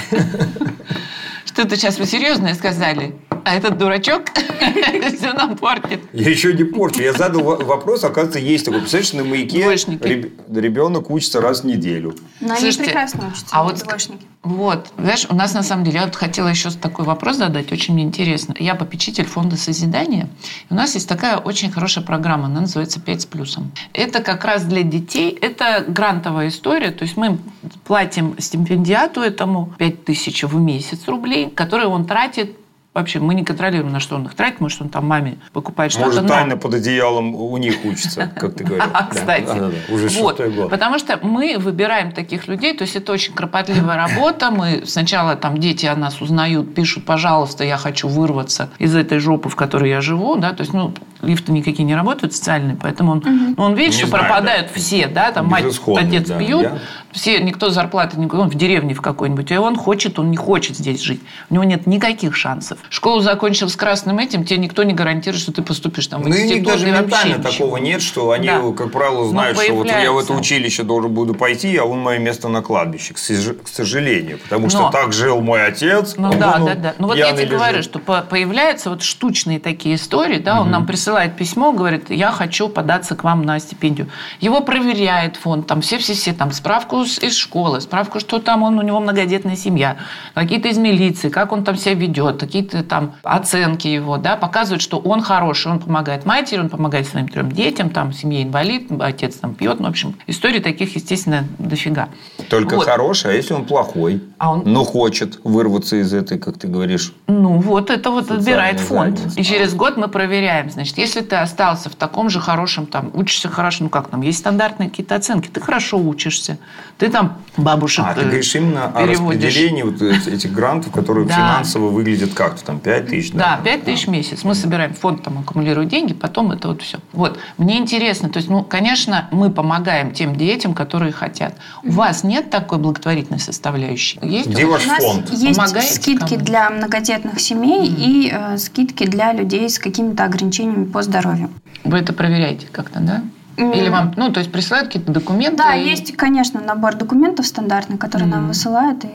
[1.46, 3.16] Что-то сейчас вы серьезное сказали?
[3.46, 4.24] А этот дурачок
[5.18, 6.02] все нам портит.
[6.14, 7.04] Я еще не порчу.
[7.04, 8.80] Я задал вопрос, оказывается, есть такой.
[8.80, 12.16] Представляешь, на маяке ребенок учится раз в неделю.
[12.42, 14.26] Но они прекрасно учатся, а вот, двоечники.
[14.42, 17.94] Вот, знаешь, у нас на самом деле, я вот хотела еще такой вопрос задать, очень
[17.94, 18.56] мне интересно.
[18.58, 20.28] Я попечитель фонда созидания.
[20.72, 23.72] У нас есть такая очень хорошая программа, она называется «Пять с плюсом».
[23.94, 27.38] Это как раз для детей, это грантовая история, то есть мы
[27.86, 32.56] платим стипендиату этому 5 тысяч в месяц рублей, которые он тратит
[32.96, 34.62] Вообще, мы не контролируем, на что он их тратит.
[34.62, 36.08] Может, он там маме покупает что-то.
[36.08, 38.86] Может, тайно под одеялом у них учится, как ты говоришь.
[39.12, 39.92] Кстати.
[39.92, 40.70] Уже шестой год.
[40.70, 42.74] Потому что мы выбираем таких людей.
[42.74, 44.50] То есть, это очень кропотливая работа.
[44.50, 49.50] Мы сначала там дети о нас узнают, пишут, пожалуйста, я хочу вырваться из этой жопы,
[49.50, 50.38] в которой я живу.
[50.38, 50.54] Да?
[50.54, 50.94] То есть, ну,
[51.26, 53.24] лифты никакие не работают социальные, поэтому он,
[53.58, 55.66] ну, он видит, что пропадают все, да, там мать,
[55.98, 56.68] отец пьют,
[57.12, 60.78] все, никто зарплаты никакой, он в деревне в какой-нибудь, и он хочет, он не хочет
[60.78, 61.22] здесь жить.
[61.50, 62.78] У него нет никаких шансов.
[62.90, 66.36] Школу закончил с красным этим, тебе никто не гарантирует, что ты поступишь там в ну,
[66.36, 66.64] институт.
[66.64, 68.62] Ну, даже ментально такого нет, что они, да.
[68.76, 72.00] как правило, ну, знают, что вот я в это училище должен буду пойти, а он
[72.00, 74.40] мое место на кладбище, к сожалению.
[74.40, 74.92] Потому что Но...
[74.92, 76.16] так жил мой отец.
[76.18, 76.96] Ну да, да, да.
[77.00, 81.36] Ну вот я тебе говорю, что появляются вот штучные такие истории, да, он нам присылает
[81.36, 84.08] письмо, говорит, я хочу податься к вам на стипендию.
[84.40, 89.00] Его проверяет фонд, там все-все-все, там справку из школы, справку, что там он, у него
[89.00, 89.98] многодетная семья,
[90.34, 94.98] какие-то из милиции, как он там себя ведет, какие-то там оценки его, да, показывают, что
[95.00, 99.56] он хороший, он помогает матери, он помогает своим трем детям, там, семье инвалид, отец там
[99.56, 102.10] пьет, ну, в общем, истории таких, естественно, дофига.
[102.50, 102.86] Только вот.
[102.86, 104.64] хороший, а если он плохой, а он...
[104.66, 109.18] но хочет вырваться из этой, как ты говоришь, Ну, вот это вот отбирает фонд.
[109.18, 109.40] Задница.
[109.40, 113.50] И через год мы проверяем, значит, если ты остался в таком же хорошем, там, учишься
[113.50, 116.58] хорошо, ну, как там, есть стандартные какие-то оценки, ты хорошо учишься,
[116.98, 119.20] ты там бабушек А, ты говоришь именно переводишь.
[119.20, 123.58] о распределении вот этих грантов, которые финансово выглядят как-то, там, 5 тысяч, да?
[123.58, 124.44] Да, 5 тысяч в месяц.
[124.44, 127.00] Мы собираем фонд, там, аккумулирует деньги, потом это вот все.
[127.14, 131.56] Вот, мне интересно, то есть, ну, конечно, мы помогаем тем детям, которые хотят.
[131.84, 134.20] У вас нет такой благотворительной составляющей?
[134.22, 135.32] Есть Где ваш фонд?
[135.32, 137.96] Есть Помогаете скидки для многодетных семей mm.
[137.98, 141.50] и э, скидки для людей с какими-то ограничениями по здоровью.
[141.84, 143.24] Вы это проверяете как-то, да?
[143.58, 145.58] Или вам, ну, то есть присылают какие-то документы?
[145.58, 145.88] Да, и...
[145.88, 148.32] есть, конечно, набор документов стандартный, который mm.
[148.32, 149.10] нам высылают, и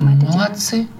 [0.00, 0.82] мы Молодцы.
[0.82, 0.90] Это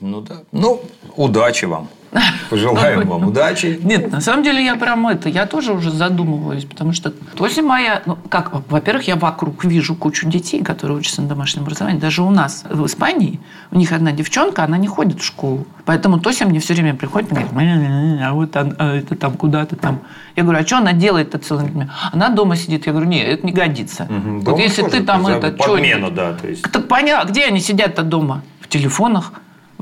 [0.00, 0.34] ну да.
[0.52, 0.82] Ну,
[1.16, 1.88] удачи вам.
[2.50, 3.78] Пожелаем вам удачи.
[3.82, 8.02] Нет, на самом деле я прям это, я тоже уже задумываюсь, потому что Тося моя,
[8.06, 11.98] ну как, во-первых, я вокруг вижу кучу детей, которые учатся на домашнем образовании.
[11.98, 13.40] Даже у нас в Испании,
[13.70, 15.66] у них одна девчонка, она не ходит в школу.
[15.84, 17.50] Поэтому Тося мне все время приходит и говорит,
[18.22, 20.00] а вот а это там куда-то там.
[20.36, 21.90] Я говорю, а что она делает-то целыми днями?
[22.12, 22.86] Она дома сидит.
[22.86, 24.04] Я говорю, нет, это не годится.
[24.04, 24.50] Угу.
[24.50, 25.50] Вот если ты там это...
[25.52, 26.34] Подмена, да.
[26.34, 26.62] То есть.
[26.62, 28.42] Так понятно, где они сидят-то дома?
[28.60, 29.32] В телефонах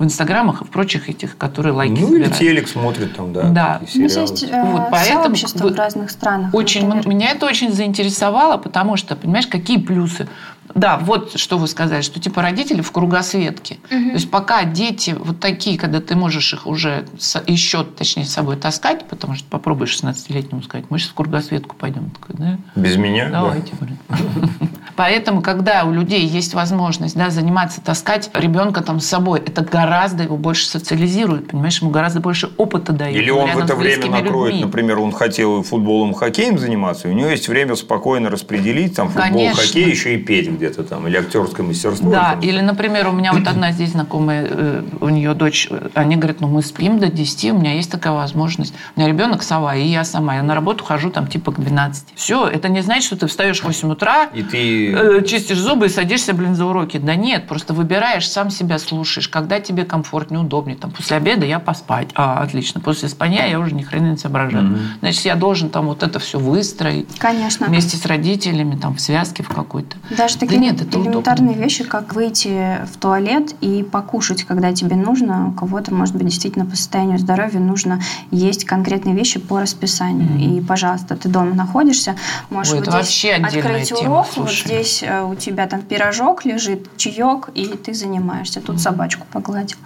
[0.03, 2.27] в инстаграмах и в прочих этих, которые лайки Ну, собирают.
[2.27, 3.43] или телек смотрит там, да.
[3.43, 3.81] Да.
[3.95, 6.53] У нас есть э, вот, поэтому в разных странах.
[6.53, 10.27] Очень, меня это очень заинтересовало, потому что, понимаешь, какие плюсы?
[10.75, 13.79] Да, вот что вы сказали, что типа родители в кругосветке.
[13.91, 13.91] Угу.
[13.91, 17.07] То есть пока дети вот такие, когда ты можешь их уже
[17.47, 22.11] еще, точнее, с собой таскать, потому что попробуешь 16-летнему сказать, мы сейчас в кругосветку пойдем.
[22.11, 22.59] Такой, да?
[22.75, 23.29] Без меня?
[23.31, 23.73] Давайте.
[23.81, 24.17] Да.
[24.97, 30.23] Поэтому, когда у людей есть возможность да, заниматься, таскать ребенка там с собой, это гораздо
[30.23, 33.17] его больше социализирует, понимаешь, ему гораздо больше опыта дает.
[33.17, 34.67] Или он в это время накроет, людьми.
[34.67, 39.63] например, он хотел футболом, хоккеем заниматься, у него есть время спокойно распределить там футбол, Конечно.
[39.63, 42.11] хоккей, еще и петь где-то там, или актерское мастерство.
[42.11, 46.41] Да, или, например, у меня вот одна здесь знакомая, э, у нее дочь, они говорят,
[46.41, 48.75] ну мы спим до 10, у меня есть такая возможность.
[48.97, 50.37] У меня ребенок сова, и я сама.
[50.37, 52.09] Я на работу хожу там типа к 12.
[52.15, 54.29] Все, это не значит, что ты встаешь в 8 утра.
[54.35, 56.99] И ты э, чистишь зубы и садишься, блин, за уроки.
[56.99, 60.77] Да нет, просто выбираешь, сам себя слушаешь, когда тебе комфортнее, удобнее.
[60.77, 62.09] Там, после обеда я поспать.
[62.15, 62.81] А, отлично.
[62.81, 64.73] После спания я уже ни хрена не соображаю.
[64.73, 64.79] Угу.
[65.01, 67.09] Значит, я должен там вот это все выстроить.
[67.19, 67.67] Конечно.
[67.67, 69.97] Вместе с родителями, там, в связке в какой-то.
[70.17, 71.65] Даже такие да нет, это элементарные удобно.
[71.65, 75.49] вещи, как выйти в туалет и покушать, когда тебе нужно.
[75.49, 80.29] У кого-то, может быть, действительно по состоянию здоровья нужно есть конкретные вещи по расписанию.
[80.29, 80.59] Mm-hmm.
[80.59, 82.17] И, пожалуйста, ты дома находишься,
[82.51, 84.63] можешь Ой, вот здесь открыть тема, урок, слушай.
[84.63, 88.61] вот здесь э, у тебя там пирожок лежит, чаек, и ты занимаешься.
[88.61, 88.79] Тут mm-hmm.
[88.79, 89.77] собачку погладил.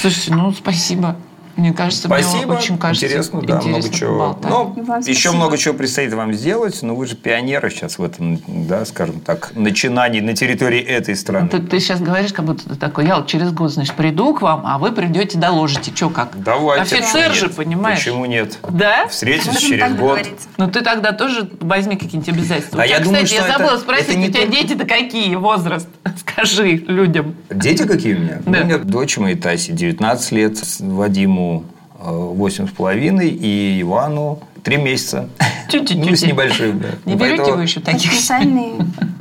[0.00, 1.16] Слушайте, ну спасибо.
[1.58, 2.46] Мне кажется, Спасибо.
[2.46, 4.38] мне очень кажется интересно, да, интересно много чего.
[4.44, 8.84] Ну, еще много чего предстоит вам сделать, но вы же пионеры сейчас в этом, да,
[8.84, 11.48] скажем так, начинаний на территории этой страны.
[11.48, 14.42] Ты, ты сейчас говоришь, как будто ты такой, я вот через год, значит, приду к
[14.42, 16.30] вам, а вы придете, доложите, что как.
[16.40, 16.94] Давайте.
[16.94, 17.98] Офицер же, понимаешь?
[17.98, 18.56] Почему нет?
[18.68, 19.08] Да?
[19.08, 20.20] Встретимся через год.
[20.58, 22.82] Ну, ты тогда тоже возьми какие-нибудь обязательства.
[22.82, 25.88] А я думаю, кстати, я забыла спросить, это у тебя дети-то какие, возраст?
[26.20, 27.34] Скажи людям.
[27.50, 28.38] Дети какие у меня?
[28.46, 28.60] Да.
[28.60, 31.47] У меня дочь моей Таси 19 лет, Вадиму
[31.98, 35.28] восемь с половиной, и Ивану три месяца.
[35.68, 35.98] Чуть-чуть.
[35.98, 36.88] Ну, с небольшим, да.
[37.04, 37.56] Не берете Поэтому...
[37.56, 38.12] вы еще таких?
[38.12, 38.72] Специальные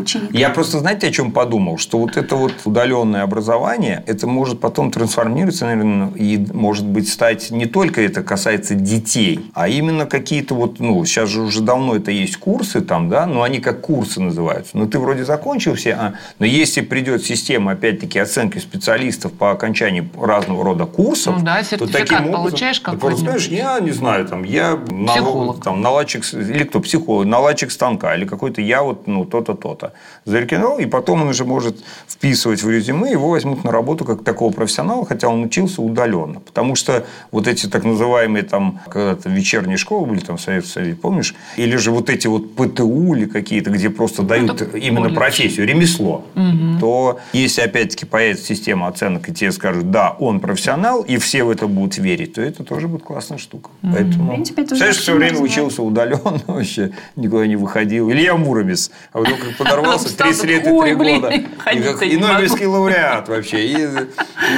[0.08, 0.38] ученики.
[0.38, 1.78] Я просто, знаете, о чем подумал?
[1.78, 7.52] Что вот это вот удаленное образование, это может потом трансформироваться, наверное, и, может быть, стать
[7.52, 12.12] не только это касается детей, а именно какие-то вот, ну, сейчас же уже давно это
[12.12, 14.78] есть курсы там, да, но они как курсы называются.
[14.78, 16.14] Но ты вроде закончил все, а...
[16.40, 21.92] но если придет система, опять-таки, оценки специалистов по окончании разного рода курсов, ну, да, то
[21.92, 25.64] таким образом, получаешь ты просто знаешь, я не знаю, там, я психолог.
[25.64, 29.94] Там, наладчик, или кто, психолог, наладчик станка, или какой-то я вот, ну, то-то, то-то
[30.26, 31.78] зарекомендовал, и потом он уже может
[32.08, 36.42] вписывать в резюме, его возьмут на работу как такого профессионала, хотя он учился удаленно.
[36.42, 41.34] Потому что вот эти так называемые там когда-то вечерние школы были, там Совет Совет, помнишь?
[41.56, 45.66] Или же вот эти вот ПТУ или какие-то, где просто ну, дают Это именно профессию,
[45.66, 46.80] ремесло, угу.
[46.80, 51.50] то если опять-таки появится система оценок, и тебе скажут, да, он профессионал, и все в
[51.50, 53.70] это будут верить, то это тоже будет классная штука.
[53.84, 53.92] Угу.
[53.94, 58.12] Поэтому, в принципе, это все время учился удаленно вообще, никуда не выходил.
[58.12, 58.92] Илья Муромец.
[59.14, 59.38] А вдруг
[59.88, 61.30] подорвался 30 лет и 3 года.
[62.04, 63.68] И, Нобелевский лауреат вообще.
[63.68, 63.88] И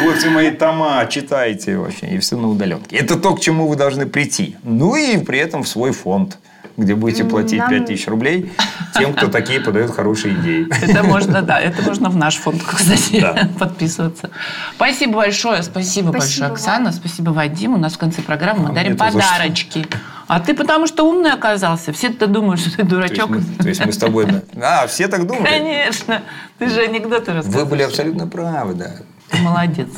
[0.04, 2.08] вот все мои тома читайте вообще.
[2.08, 2.98] И все на удаленке.
[2.98, 4.56] Это то, к чему вы должны прийти.
[4.64, 6.38] Ну и при этом в свой фонд
[6.80, 7.70] где будете платить Нам...
[7.70, 8.52] 5 тысяч рублей
[8.98, 10.68] тем, кто такие подает хорошие идеи.
[10.82, 13.50] Это можно, да, это можно в наш фонд, кстати, да.
[13.60, 14.30] подписываться.
[14.76, 16.54] Спасибо большое, спасибо, спасибо большое, вам.
[16.54, 17.74] Оксана, спасибо, Вадим.
[17.74, 19.86] У нас в конце программы мы а дарим подарочки.
[20.28, 21.92] А ты потому что умный оказался.
[21.92, 23.30] Все-то думают, что ты дурачок.
[23.30, 24.28] То есть, мы, то есть мы с тобой...
[24.62, 25.50] А, все так думают?
[25.50, 26.22] Конечно.
[26.60, 27.64] Ты же анекдоты рассказываешь.
[27.64, 28.92] Вы были абсолютно правы, да.
[29.30, 29.90] Ты молодец.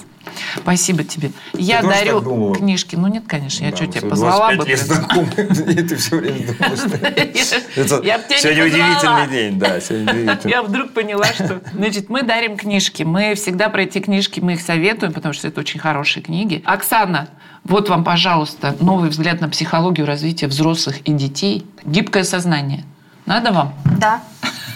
[0.58, 1.32] Спасибо тебе.
[1.54, 2.96] Я дарю книжки.
[2.96, 4.66] Ну нет, конечно, я да, что тебе позвала бы.
[4.66, 8.04] лет знакомы, и ты все время думаешь.
[8.04, 10.50] Я Сегодня удивительный день, да.
[10.50, 11.62] Я вдруг поняла, что...
[11.74, 13.04] Значит, мы дарим книжки.
[13.04, 16.62] Мы всегда про эти книжки, мы их советуем, потому что это очень хорошие книги.
[16.66, 17.30] Оксана,
[17.64, 21.66] вот вам, пожалуйста, новый взгляд на психологию развития взрослых и детей.
[21.84, 22.84] Гибкое сознание.
[23.26, 23.74] Надо вам?
[24.00, 24.22] Да.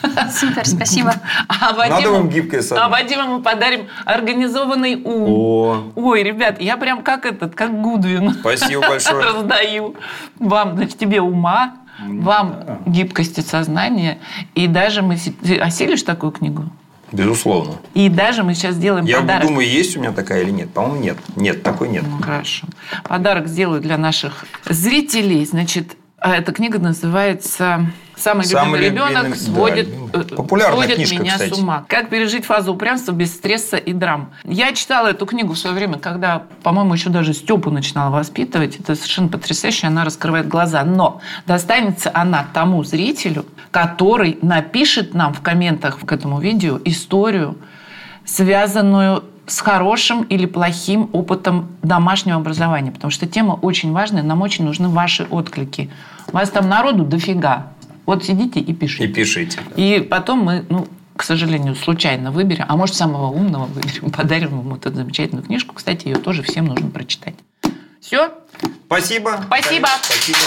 [0.32, 1.16] Супер, спасибо.
[1.48, 2.86] А Вадиму, Надо вам гибкое сознание.
[2.86, 5.26] А Вадиму мы подарим организованный ум.
[5.28, 5.92] О.
[5.96, 8.34] Ой, ребят, я прям как этот, как Гудвин.
[8.34, 9.24] Спасибо большое.
[9.24, 9.96] Раздаю.
[10.40, 12.80] Вам, значит, тебе ума, вам да.
[12.86, 14.20] гибкости сознания.
[14.54, 15.18] И даже мы...
[15.18, 16.66] Ты осилишь такую книгу?
[17.12, 17.76] Безусловно.
[17.94, 19.44] И даже мы сейчас сделаем Я подарок.
[19.44, 20.72] Я думаю, есть у меня такая или нет.
[20.72, 21.18] По-моему, нет.
[21.36, 22.04] Нет, такой нет.
[22.08, 22.68] Ну, хорошо.
[23.04, 25.46] Подарок сделаю для наших зрителей.
[25.46, 27.86] Значит, эта книга называется
[28.18, 31.54] Самый, Самый любимый ребенок любимый, сводит, да, э, сводит книжка, меня кстати.
[31.54, 31.86] с ума.
[31.88, 34.32] Как пережить фазу упрямства без стресса и драм.
[34.44, 38.80] Я читала эту книгу в свое время, когда, по-моему, еще даже Степу начинала воспитывать.
[38.80, 40.84] Это совершенно потрясающе, она раскрывает глаза.
[40.84, 47.58] Но достанется она тому зрителю, который напишет нам в комментах к этому видео историю,
[48.24, 52.92] связанную с хорошим или плохим опытом домашнего образования.
[52.92, 55.92] Потому что тема очень важная, нам очень нужны ваши отклики.
[56.28, 57.68] У вас там народу дофига.
[58.06, 59.06] Вот сидите и пишите.
[59.06, 59.60] И пишите.
[59.76, 59.82] Да.
[59.82, 64.76] И потом мы, ну, к сожалению, случайно выберем, а может, самого умного выберем, подарим ему
[64.76, 65.76] эту замечательную книжку.
[65.76, 67.36] Кстати, ее тоже всем нужно прочитать.
[68.02, 68.32] Все?
[68.88, 69.42] Спасибо.
[69.48, 69.88] Спасибо.
[70.04, 70.38] Спасибо.